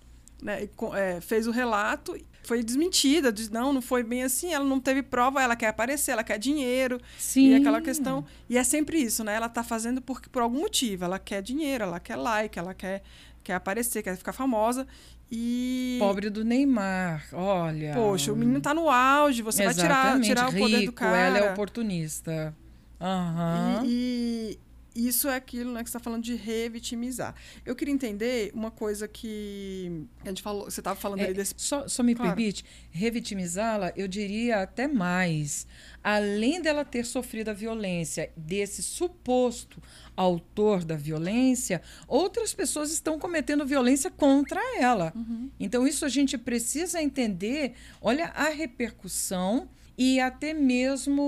[0.42, 2.18] né, é, fez o relato,
[2.50, 6.14] foi desmentida, diz, não, não foi bem assim, ela não teve prova, ela quer aparecer,
[6.14, 7.50] ela quer dinheiro, Sim.
[7.50, 11.06] e aquela questão, e é sempre isso, né, ela está fazendo por, por algum motivo,
[11.06, 13.04] ela quer dinheiro, ela quer like, ela quer,
[13.43, 14.88] quer aparecer, quer ficar famosa,
[15.32, 15.97] e...
[16.00, 17.93] Pobre do Neymar, olha.
[17.93, 19.88] Poxa, o menino tá no auge, você Exatamente.
[19.88, 21.18] vai tirar, tirar o poder Rico, do cara.
[21.18, 22.56] Ela é oportunista.
[23.00, 23.86] Uhum.
[23.86, 24.60] E, e,
[25.08, 27.36] isso é aquilo né, que você está falando de revitimizar.
[27.66, 31.54] Eu queria entender uma coisa que a gente falou, você estava falando é, desse.
[31.58, 32.36] Só, só me claro.
[32.36, 35.68] permite, revitimizá-la, eu diria até mais.
[36.04, 39.82] Além dela ter sofrido a violência desse suposto
[40.16, 45.14] autor da violência, outras pessoas estão cometendo violência contra ela.
[45.16, 45.50] Uhum.
[45.60, 47.74] Então, isso a gente precisa entender.
[48.02, 49.70] Olha a repercussão
[50.00, 51.22] e até mesmo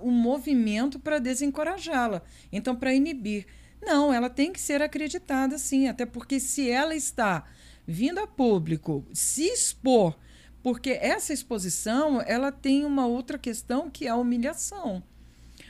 [0.00, 2.22] o movimento para desencorajá-la.
[2.52, 3.46] Então, para inibir.
[3.82, 7.44] Não, ela tem que ser acreditada, sim, até porque se ela está
[7.84, 10.16] vindo a público se expor,
[10.62, 15.02] porque essa exposição ela tem uma outra questão que é a humilhação.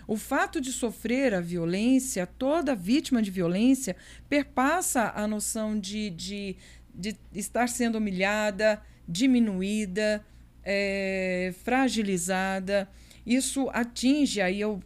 [0.07, 3.97] O fato de sofrer a violência, toda vítima de violência,
[4.29, 6.57] perpassa a noção de, de,
[6.95, 10.23] de estar sendo humilhada, diminuída,
[10.67, 12.89] é, fragilizada.
[13.25, 14.81] Isso atinge, aí eu,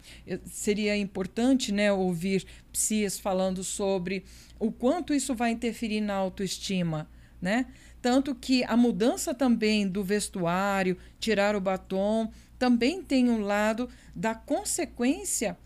[0.45, 4.25] seria importante né, ouvir psias falando sobre
[4.59, 7.09] o quanto isso vai interferir na autoestima.
[7.41, 7.67] Né?
[8.01, 14.35] Tanto que a mudança também do vestuário, tirar o batom, também tem um lado da
[14.35, 15.57] consequência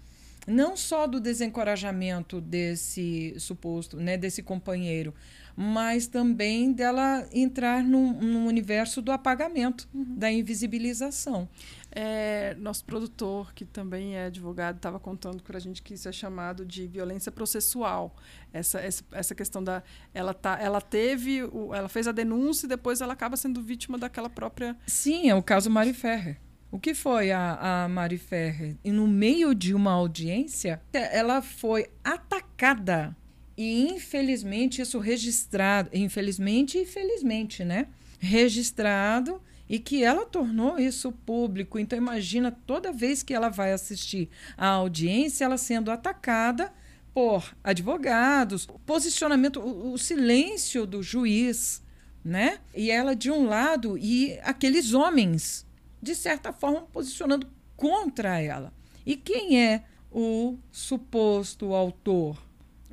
[0.47, 5.15] não só do desencorajamento desse suposto, né, desse companheiro,
[5.57, 10.16] mas também dela entrar no, no universo do apagamento, uhum.
[10.16, 11.48] da invisibilização.
[11.96, 16.12] É, nosso produtor, que também é advogado, estava contando para a gente que isso é
[16.12, 18.16] chamado de violência processual.
[18.52, 19.80] Essa, essa, essa questão da.
[20.12, 21.44] Ela, tá, ela teve.
[21.44, 24.76] O, ela fez a denúncia e depois ela acaba sendo vítima daquela própria.
[24.88, 26.40] Sim, é o caso Mari Ferrer.
[26.74, 28.76] O que foi a, a Mari Ferrer?
[28.82, 33.16] E no meio de uma audiência, ela foi atacada.
[33.57, 37.88] E infelizmente isso registrado, infelizmente e felizmente, né?
[38.18, 41.78] Registrado e que ela tornou isso público.
[41.78, 46.72] Então imagina toda vez que ela vai assistir a audiência, ela sendo atacada
[47.12, 51.80] por advogados, posicionamento, o, o silêncio do juiz,
[52.24, 52.59] né?
[52.74, 55.64] E ela de um lado e aqueles homens
[56.05, 58.72] de certa forma, posicionando contra ela.
[59.07, 62.38] E quem é o suposto autor?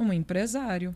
[0.01, 0.95] Um empresário.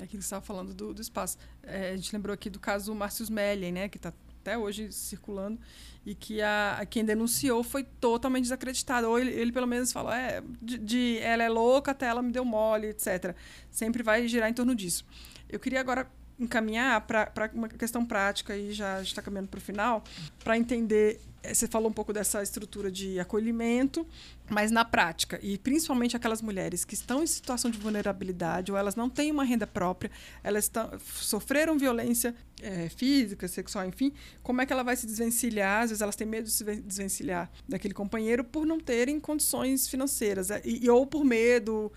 [0.00, 1.36] É que você estava falando do, do espaço.
[1.62, 5.58] É, a gente lembrou aqui do caso Márcio Mellen, né, que está até hoje circulando,
[6.04, 9.08] e que a, a, quem denunciou foi totalmente desacreditado.
[9.08, 12.32] Ou ele, ele pelo menos falou, é, de, de, ela é louca até ela me
[12.32, 13.34] deu mole, etc.
[13.70, 15.04] Sempre vai girar em torno disso.
[15.48, 16.10] Eu queria agora
[16.42, 20.02] encaminhar para uma questão prática, e já está caminhando para o final,
[20.42, 21.20] para entender.
[21.42, 24.06] Eh, você falou um pouco dessa estrutura de acolhimento,
[24.48, 28.94] mas na prática, e principalmente aquelas mulheres que estão em situação de vulnerabilidade ou elas
[28.94, 30.10] não têm uma renda própria,
[30.44, 34.12] elas estão, sofreram violência é, física, sexual, enfim,
[34.42, 35.82] como é que ela vai se desvencilhar?
[35.82, 40.50] Às vezes elas têm medo de se desvencilhar daquele companheiro por não terem condições financeiras,
[40.50, 41.90] é, e, ou por medo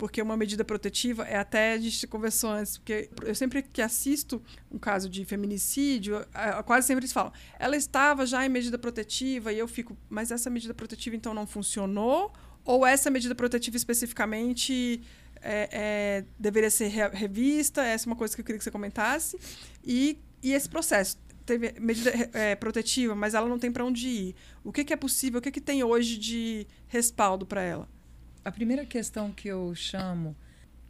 [0.00, 4.42] porque uma medida protetiva é até a gente conversou antes, porque eu sempre que assisto
[4.72, 6.26] um caso de feminicídio,
[6.64, 10.48] quase sempre eles falam, ela estava já em medida protetiva e eu fico, mas essa
[10.48, 12.32] medida protetiva então não funcionou?
[12.64, 15.02] Ou essa medida protetiva especificamente
[15.42, 17.82] é, é, deveria ser re revista?
[17.82, 19.38] Essa é uma coisa que eu queria que você comentasse.
[19.84, 24.34] E, e esse processo teve medida é, protetiva, mas ela não tem para onde ir.
[24.64, 25.40] O que, que, é possível?
[25.40, 27.99] O que, que tem hoje de respaldo para ela?
[28.42, 30.34] A primeira questão que eu chamo,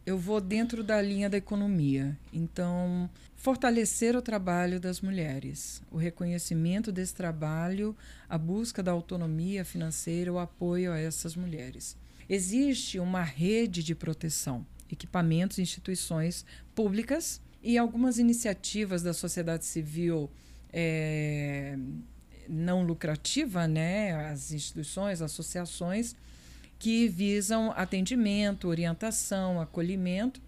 [0.05, 2.17] eu vou dentro da linha da economia.
[2.31, 7.93] Então, fortalecer o trabalho das mulheres, o reconhecimento desse trabalho,
[8.29, 11.97] a busca da autonomia financeira, o apoio a essas mulheres.
[12.29, 20.31] Existe uma rede de proteção, equipamentos, instituições públicas e algumas iniciativas da sociedade civil
[20.71, 21.77] é,
[22.47, 24.13] não lucrativa, né?
[24.29, 26.15] as instituições, associações
[26.81, 30.41] que visam atendimento, orientação, acolhimento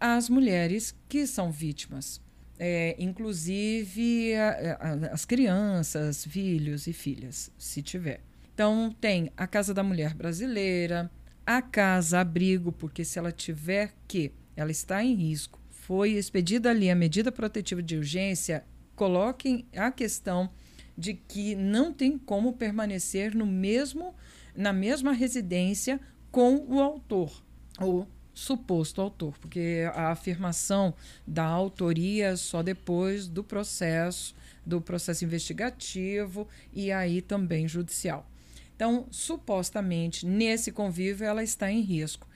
[0.00, 2.20] às mulheres que são vítimas,
[2.58, 8.20] é, inclusive a, a, as crianças, filhos e filhas, se tiver.
[8.52, 11.08] Então, tem a Casa da Mulher Brasileira,
[11.46, 16.90] a Casa Abrigo, porque se ela tiver que, ela está em risco, foi expedida ali
[16.90, 18.64] a medida protetiva de urgência,
[18.96, 20.50] coloquem a questão
[20.98, 24.16] de que não tem como permanecer no mesmo
[24.54, 27.42] na mesma residência com o autor,
[27.78, 30.94] ou suposto autor, porque a afirmação
[31.26, 34.34] da autoria só depois do processo,
[34.64, 38.28] do processo investigativo e aí também judicial.
[38.74, 42.26] Então, supostamente, nesse convívio, ela está em risco.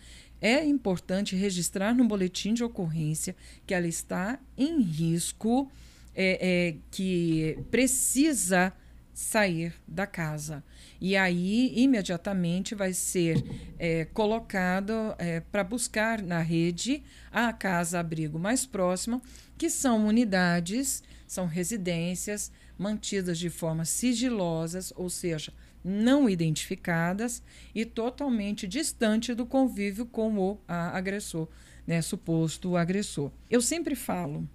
[0.42, 3.34] É importante registrar no boletim de ocorrência
[3.66, 5.72] que ela está em risco,
[6.14, 8.74] é, é, que precisa
[9.14, 10.62] sair da casa.
[11.00, 13.42] E aí, imediatamente, vai ser
[13.78, 19.22] é, colocado é, para buscar na rede a casa-abrigo mais próxima,
[19.56, 25.52] que são unidades, são residências mantidas de forma sigilosas, ou seja,
[25.84, 27.42] não identificadas
[27.74, 31.46] e totalmente distante do convívio com o agressor,
[31.86, 33.30] né, suposto agressor.
[33.48, 34.48] Eu sempre falo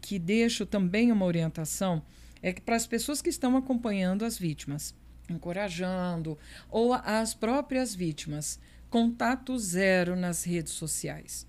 [0.00, 2.02] que deixo também uma orientação
[2.42, 4.94] é que para as pessoas que estão acompanhando as vítimas,
[5.28, 6.38] encorajando,
[6.68, 11.46] ou as próprias vítimas, contato zero nas redes sociais.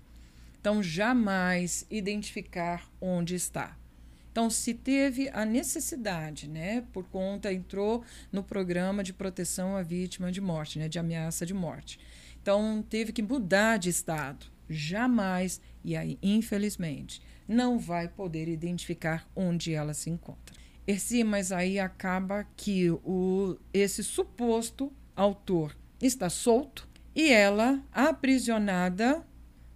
[0.60, 3.76] Então, jamais identificar onde está.
[4.30, 10.32] Então, se teve a necessidade, né, por conta, entrou no programa de proteção à vítima
[10.32, 11.98] de morte, né, de ameaça de morte.
[12.40, 14.46] Então, teve que mudar de estado.
[14.70, 20.61] Jamais, e aí, infelizmente, não vai poder identificar onde ela se encontra.
[20.86, 29.24] Erci, mas aí acaba que o, esse suposto autor está solto e ela aprisionada,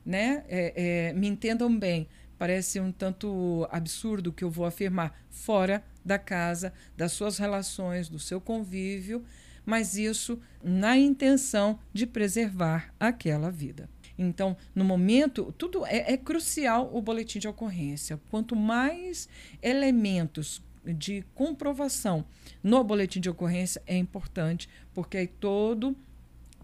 [0.05, 0.45] né?
[0.49, 6.19] É, é, me entendam bem, parece um tanto absurdo que eu vou afirmar, fora da
[6.19, 9.25] casa, das suas relações, do seu convívio,
[9.65, 13.89] mas isso na intenção de preservar aquela vida.
[14.19, 18.19] Então, no momento, tudo é, é crucial o boletim de ocorrência.
[18.31, 19.29] Quanto mais
[19.61, 22.24] elementos de comprovação
[22.62, 25.97] no boletim de ocorrência é importante, porque é todo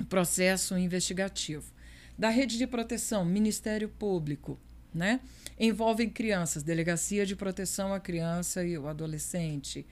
[0.01, 1.73] o processo investigativo.
[2.19, 4.59] Da rede de proteção, Ministério Público,
[4.95, 5.21] né?
[5.59, 9.87] Envolvem crianças, Delegacia de Proteção à Criança e ao Adolescente.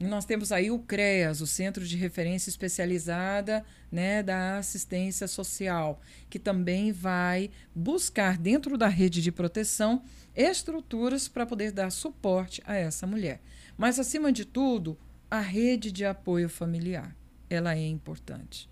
[0.00, 6.38] Nós temos aí o CREAS, o Centro de Referência Especializada né, da Assistência Social, que
[6.38, 10.02] também vai buscar, dentro da rede de proteção,
[10.34, 13.40] estruturas para poder dar suporte a essa mulher.
[13.76, 14.96] Mas, acima de tudo,
[15.30, 17.16] a rede de apoio familiar,
[17.50, 18.68] ela é importante.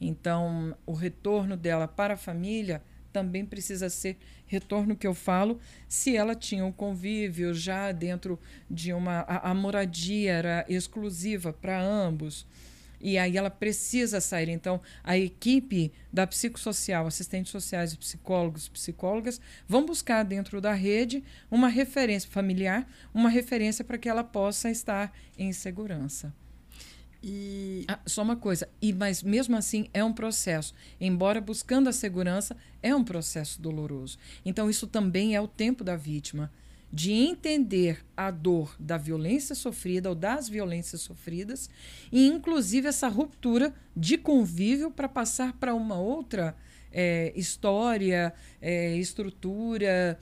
[0.00, 2.82] Então, o retorno dela para a família
[3.12, 8.92] também precisa ser retorno que eu falo, se ela tinha um convívio já dentro de
[8.92, 12.44] uma a, a moradia era exclusiva para ambos
[13.04, 14.48] E aí ela precisa sair.
[14.48, 19.38] Então, a equipe da psicossocial, assistentes sociais e psicólogos, psicólogas,
[19.68, 25.12] vão buscar dentro da rede uma referência familiar, uma referência para que ela possa estar
[25.36, 26.34] em segurança.
[27.22, 30.74] E ah, só uma coisa, e mas mesmo assim é um processo.
[30.98, 34.16] Embora buscando a segurança, é um processo doloroso.
[34.46, 36.50] Então isso também é o tempo da vítima
[36.94, 41.68] de entender a dor da violência sofrida ou das violências sofridas
[42.12, 46.56] e inclusive essa ruptura de convívio para passar para uma outra
[46.92, 48.32] é, história,
[48.62, 50.16] é, estrutura,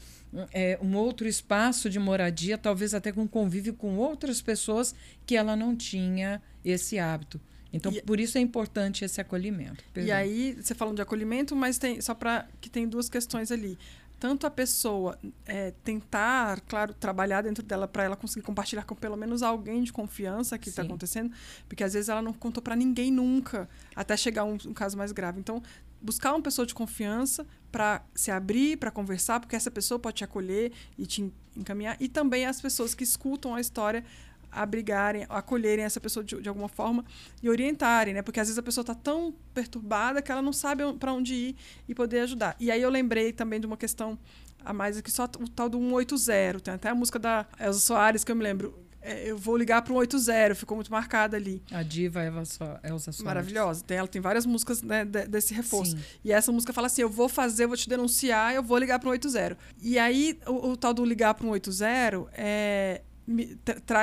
[0.51, 4.95] é, um outro espaço de moradia, talvez até com convívio com outras pessoas
[5.27, 7.39] que ela não tinha esse hábito.
[7.71, 9.83] Então, e, por isso é importante esse acolhimento.
[9.93, 10.09] Perdão.
[10.09, 13.79] E aí, você falando de acolhimento, mas tem só para que tem duas questões ali
[14.23, 19.17] tanto a pessoa é, tentar, claro, trabalhar dentro dela para ela conseguir compartilhar com pelo
[19.17, 21.35] menos alguém de confiança que está acontecendo,
[21.69, 25.11] porque às vezes ela não contou para ninguém nunca, até chegar um, um caso mais
[25.11, 25.41] grave.
[25.41, 25.61] Então,
[26.01, 30.25] buscar uma pessoa de confiança para se abrir, para conversar, porque essa pessoa pode te
[30.25, 34.05] acolher e te encaminhar, e também as pessoas que escutam a história
[34.53, 37.05] abrigarem, acolherem essa pessoa de, de alguma forma
[37.43, 38.23] e orientarem, né?
[38.23, 41.57] Porque às vezes a pessoa está tão perturbada que ela não sabe para onde ir
[41.89, 42.55] e poder ajudar.
[42.61, 44.19] E aí eu lembrei também de uma questão
[44.65, 46.61] a mais aqui, só o tal do 180.
[46.61, 48.79] Tem até a música da Elza Soares que eu me lembro.
[49.05, 51.61] É, eu vou ligar para o 180, ficou muito marcada ali.
[51.73, 53.23] A diva Elza Soares.
[53.23, 53.83] Maravilhosa.
[53.85, 55.97] Tem, ela tem várias músicas né, de, desse reforço.
[55.97, 56.03] Sim.
[56.25, 59.01] E essa música fala assim: eu vou fazer, eu vou te denunciar, eu vou ligar
[59.01, 59.59] para o 180.
[59.81, 63.03] E aí, o, o tal do ligar para o 180 é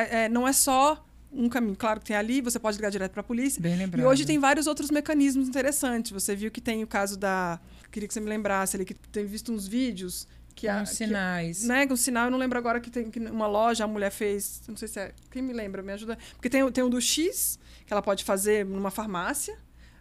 [0.10, 1.76] é, não é só um caminho.
[1.76, 3.62] Claro que tem ali, você pode ligar direto para a polícia.
[3.62, 4.04] Bem lembrado.
[4.04, 6.12] E hoje tem vários outros mecanismos interessantes.
[6.12, 7.60] Você viu que tem o caso da.
[7.92, 10.28] Queria que você me lembrasse ali, que tem visto uns vídeos.
[10.56, 11.62] Que com a, sinais.
[11.62, 14.12] Que, né, com sinal, eu não lembro agora que tem que uma loja, a mulher
[14.12, 14.62] fez.
[14.68, 15.14] Não sei se é.
[15.32, 15.82] Quem me lembra?
[15.82, 16.18] Me ajuda.
[16.34, 19.58] Porque tem, tem um do X, que ela pode fazer numa farmácia.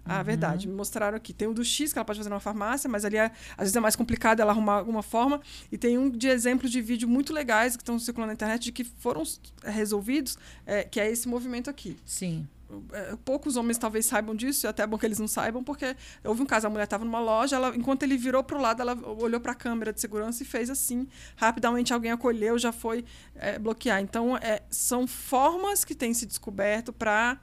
[0.08, 0.24] Ah, uhum.
[0.24, 0.66] verdade.
[0.66, 1.32] Me mostraram aqui.
[1.32, 3.76] Tem um do X que ela pode fazer numa farmácia, mas ali é, às vezes
[3.76, 5.40] é mais complicado ela arrumar alguma forma.
[5.70, 8.72] E tem um de exemplos de vídeo muito legais que estão circulando na internet de
[8.72, 9.22] que foram
[9.64, 11.96] resolvidos, é, que é esse movimento aqui.
[12.06, 12.48] Sim.
[12.92, 15.96] É, poucos homens talvez saibam disso, e até é bom que eles não saibam, porque
[16.22, 18.82] houve um caso, a mulher estava numa loja, ela, enquanto ele virou para o lado,
[18.82, 21.08] ela olhou para a câmera de segurança e fez assim.
[21.36, 23.04] Rapidamente alguém acolheu, já foi
[23.34, 24.00] é, bloquear.
[24.02, 27.38] Então, é, são formas que têm se descoberto para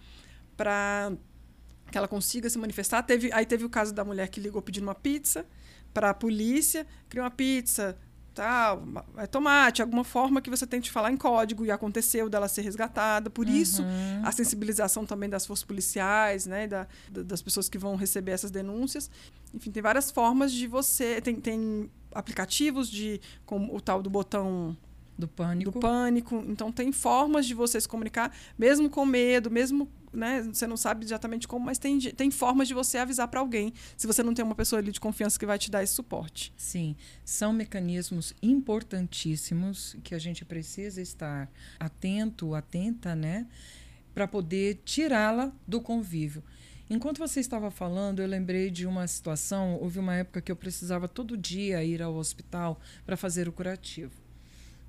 [1.91, 3.03] que ela consiga se manifestar.
[3.03, 5.45] Teve, aí teve o caso da mulher que ligou pedindo uma pizza
[5.93, 7.97] para a polícia, criou uma pizza,
[8.35, 8.83] tal,
[9.17, 13.29] é tomate, alguma forma que você tente falar em código e aconteceu dela ser resgatada.
[13.29, 13.53] Por uhum.
[13.53, 13.83] isso,
[14.23, 19.09] a sensibilização também das forças policiais, né, da, das pessoas que vão receber essas denúncias.
[19.53, 21.21] Enfim, tem várias formas de você.
[21.21, 24.77] Tem, tem aplicativos de como o tal do botão
[25.17, 25.71] do pânico.
[25.71, 26.43] Do pânico.
[26.47, 31.05] Então tem formas de você se comunicar, mesmo com medo, mesmo né, você não sabe
[31.05, 34.43] exatamente como, mas tem, tem formas de você avisar para alguém, se você não tem
[34.43, 36.53] uma pessoa ali de confiança que vai te dar esse suporte.
[36.57, 43.47] Sim, são mecanismos importantíssimos que a gente precisa estar atento, atenta, né,
[44.13, 46.43] para poder tirá-la do convívio.
[46.89, 49.77] Enquanto você estava falando, eu lembrei de uma situação.
[49.81, 54.13] Houve uma época que eu precisava todo dia ir ao hospital para fazer o curativo.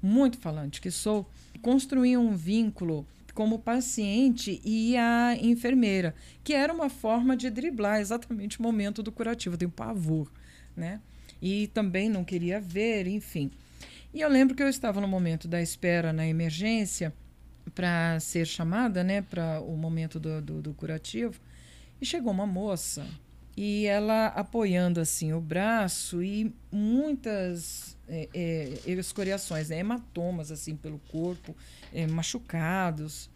[0.02, 1.28] Muito falante que sou,
[1.62, 3.06] construí um vínculo
[3.36, 9.12] como paciente e a enfermeira, que era uma forma de driblar exatamente o momento do
[9.12, 9.54] curativo.
[9.54, 10.32] Eu tenho pavor,
[10.74, 11.02] né?
[11.40, 13.50] E também não queria ver, enfim.
[14.14, 17.12] E eu lembro que eu estava no momento da espera na emergência
[17.74, 21.38] para ser chamada, né, para o momento do, do, do curativo,
[22.00, 23.06] e chegou uma moça
[23.56, 29.78] e ela apoiando assim o braço e muitas é, é, escoriações, né?
[29.78, 31.56] hematomas assim pelo corpo,
[31.92, 33.30] é, machucados.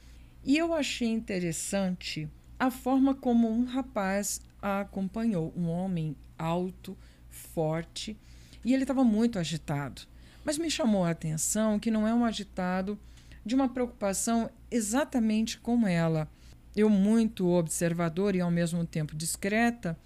[0.45, 6.97] E eu achei interessante a forma como um rapaz a acompanhou, um homem alto,
[7.31, 8.17] forte,
[8.63, 10.03] e ele estava muito agitado.
[10.45, 12.99] Mas me chamou a atenção que não é um agitado
[13.45, 16.29] de uma preocupação exatamente como ela.
[16.77, 19.99] Eu, muito observador e ao mesmo tempo discreta,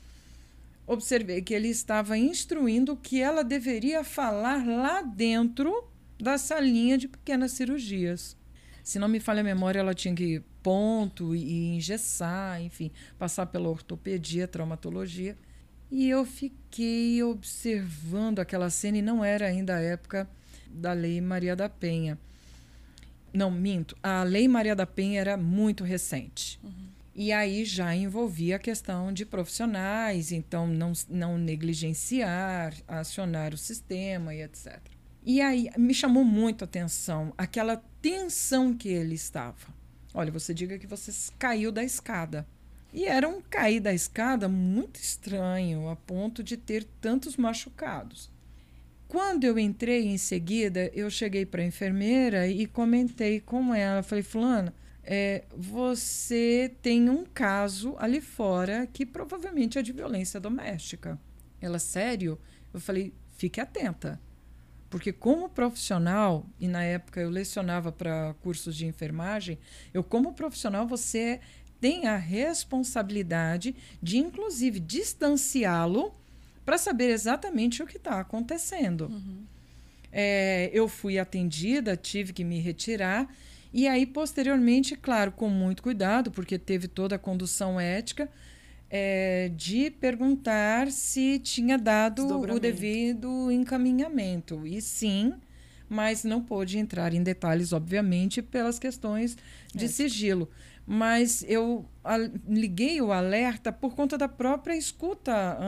[0.86, 7.52] observei que ele estava instruindo que ela deveria falar lá dentro da salinha de pequenas
[7.52, 8.36] cirurgias.
[8.82, 13.68] Se não me falha a memória, ela tinha que ponto e engessar, enfim, passar pela
[13.68, 15.36] ortopedia, traumatologia.
[15.90, 20.28] E eu fiquei observando aquela cena e não era ainda a época
[20.68, 22.18] da Lei Maria da Penha.
[23.32, 23.96] Não, minto.
[24.02, 26.58] A Lei Maria da Penha era muito recente.
[26.62, 26.93] Uhum.
[27.14, 34.34] E aí já envolvia a questão de profissionais, então não, não negligenciar, acionar o sistema
[34.34, 34.80] e etc.
[35.22, 39.72] E aí me chamou muito a atenção aquela tensão que ele estava.
[40.12, 42.46] Olha, você diga que você caiu da escada.
[42.92, 48.30] E era um cair da escada muito estranho, a ponto de ter tantos machucados.
[49.08, 54.02] Quando eu entrei em seguida, eu cheguei para a enfermeira e comentei com ela.
[54.02, 54.74] Falei, Fulana,
[55.06, 61.18] é, você tem um caso ali fora que provavelmente é de violência doméstica.
[61.60, 62.38] Ela, sério?
[62.72, 64.20] Eu falei, fique atenta.
[64.88, 69.58] Porque, como profissional, e na época eu lecionava para cursos de enfermagem,
[69.92, 71.40] eu, como profissional, você
[71.80, 76.14] tem a responsabilidade de, inclusive, distanciá-lo
[76.64, 79.06] para saber exatamente o que está acontecendo.
[79.06, 79.44] Uhum.
[80.10, 83.28] É, eu fui atendida, tive que me retirar.
[83.74, 88.30] E aí, posteriormente, claro, com muito cuidado, porque teve toda a condução ética,
[88.88, 94.64] é, de perguntar se tinha dado o devido encaminhamento.
[94.64, 95.34] E sim,
[95.88, 99.36] mas não pôde entrar em detalhes, obviamente, pelas questões
[99.74, 100.48] de sigilo.
[100.86, 101.84] Mas eu
[102.46, 105.58] liguei o alerta por conta da própria escuta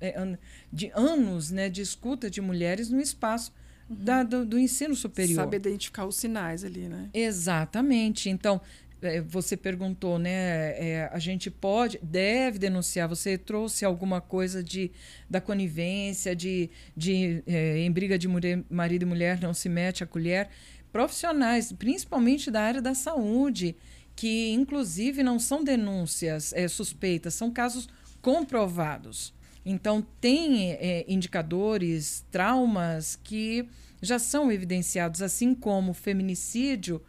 [0.00, 0.38] é,
[0.72, 3.52] de anos né, de escuta de mulheres no espaço
[3.90, 3.96] uhum.
[3.98, 5.36] da, do, do, ensino superior.
[5.36, 7.10] Sabe identificar os sinais ali, né?
[7.12, 8.30] Exatamente.
[8.30, 8.60] Então,
[9.02, 10.30] é, você perguntou, né?
[10.30, 13.08] É, a gente pode, deve denunciar.
[13.08, 14.90] Você trouxe alguma coisa de
[15.28, 20.04] da conivência, de, de é, em briga de mulher, marido e mulher não se mete
[20.04, 20.48] a colher.
[20.92, 23.76] Profissionais, principalmente da área da saúde,
[24.14, 27.88] que inclusive não são denúncias é, suspeitas, são casos
[28.20, 29.32] comprovados.
[29.70, 33.68] Então, tem é, indicadores, traumas que
[34.02, 37.00] já são evidenciados, assim como o feminicídio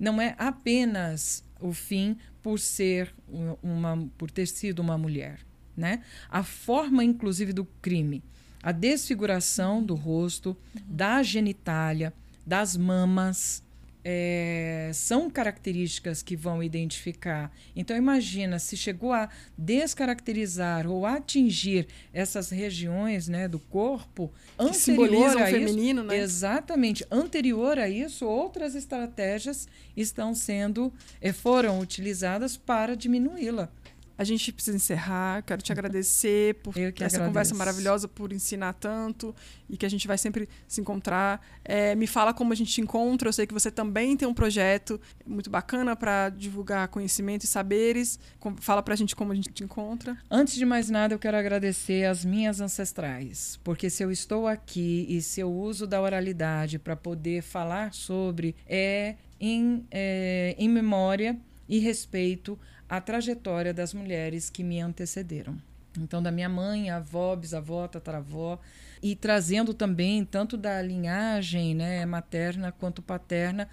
[0.00, 3.14] não é apenas o fim por ser
[3.62, 5.40] uma por ter sido uma mulher,
[5.76, 6.02] né?
[6.28, 8.22] A forma inclusive do crime,
[8.62, 10.56] a desfiguração do rosto,
[10.86, 12.12] da genitália,
[12.46, 13.62] das mamas,
[14.04, 17.52] é, são características que vão identificar.
[17.74, 25.38] Então, imagina se chegou a descaracterizar ou atingir essas regiões né, do corpo que anterior
[25.38, 26.18] a feminino, isso, né?
[26.18, 27.06] Exatamente.
[27.10, 33.70] Anterior a isso, outras estratégias estão sendo, eh, foram utilizadas para diminuí-la.
[34.18, 35.42] A gente precisa encerrar.
[35.42, 37.20] Quero te agradecer por essa agradeço.
[37.20, 39.34] conversa maravilhosa, por ensinar tanto
[39.70, 41.40] e que a gente vai sempre se encontrar.
[41.64, 43.28] É, me fala como a gente te encontra.
[43.28, 48.18] Eu sei que você também tem um projeto muito bacana para divulgar conhecimento e saberes.
[48.60, 50.18] Fala para a gente como a gente te encontra.
[50.28, 55.06] Antes de mais nada, eu quero agradecer as minhas ancestrais, porque se eu estou aqui
[55.08, 61.38] e se eu uso da oralidade para poder falar sobre, é em, é, em memória
[61.68, 62.58] e respeito
[62.88, 65.56] a trajetória das mulheres que me antecederam.
[65.98, 68.58] Então, da minha mãe, avó, bisavó, tataravó,
[69.02, 73.68] e trazendo também tanto da linhagem né, materna quanto paterna,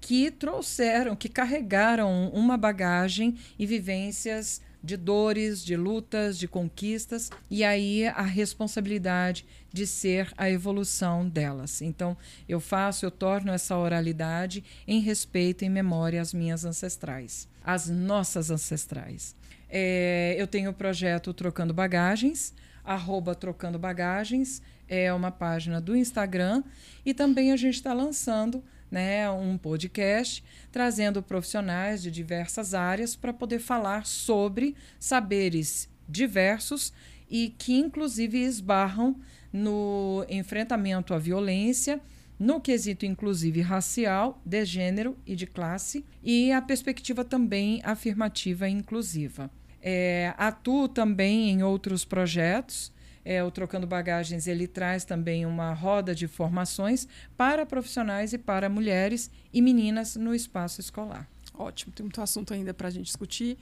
[0.00, 7.64] que trouxeram, que carregaram uma bagagem e vivências de dores, de lutas, de conquistas, e
[7.64, 11.82] aí a responsabilidade de ser a evolução delas.
[11.82, 12.16] Então,
[12.48, 18.50] eu faço, eu torno essa oralidade em respeito e memória às minhas ancestrais, às nossas
[18.50, 19.34] ancestrais.
[19.68, 26.62] É, eu tenho o projeto Trocando Bagagens, arroba Trocando Bagagens, é uma página do Instagram,
[27.04, 33.32] e também a gente está lançando né, um podcast trazendo profissionais de diversas áreas para
[33.32, 36.92] poder falar sobre saberes diversos
[37.28, 39.16] e que inclusive esbarram
[39.52, 42.00] no enfrentamento à violência,
[42.38, 48.72] no quesito inclusive racial, de gênero e de classe, e a perspectiva também afirmativa e
[48.72, 49.50] inclusiva.
[49.80, 52.92] É, atuo também em outros projetos,
[53.26, 58.68] é, o Trocando Bagagens ele traz também uma roda de formações para profissionais e para
[58.68, 61.28] mulheres e meninas no espaço escolar.
[61.52, 63.58] Ótimo, tem muito assunto ainda para a gente discutir.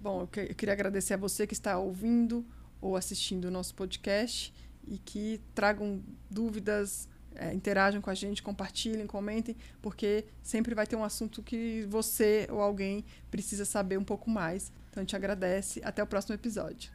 [0.00, 2.46] Bom, eu, que, eu queria agradecer a você que está ouvindo
[2.80, 4.54] ou assistindo o nosso podcast
[4.86, 10.94] e que tragam dúvidas, é, interajam com a gente, compartilhem, comentem, porque sempre vai ter
[10.94, 14.70] um assunto que você ou alguém precisa saber um pouco mais.
[14.88, 15.80] Então, a gente agradece.
[15.82, 16.92] Até o próximo episódio.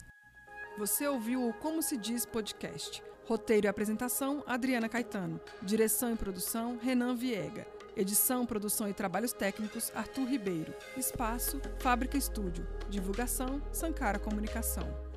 [0.78, 3.04] Você ouviu o Como se Diz podcast.
[3.26, 5.40] Roteiro e apresentação: Adriana Caetano.
[5.62, 7.68] Direção e produção: Renan Viega.
[7.96, 10.74] Edição, produção e trabalhos técnicos: Arthur Ribeiro.
[10.96, 12.68] Espaço: Fábrica Estúdio.
[12.90, 15.09] Divulgação: Sancara Comunicação.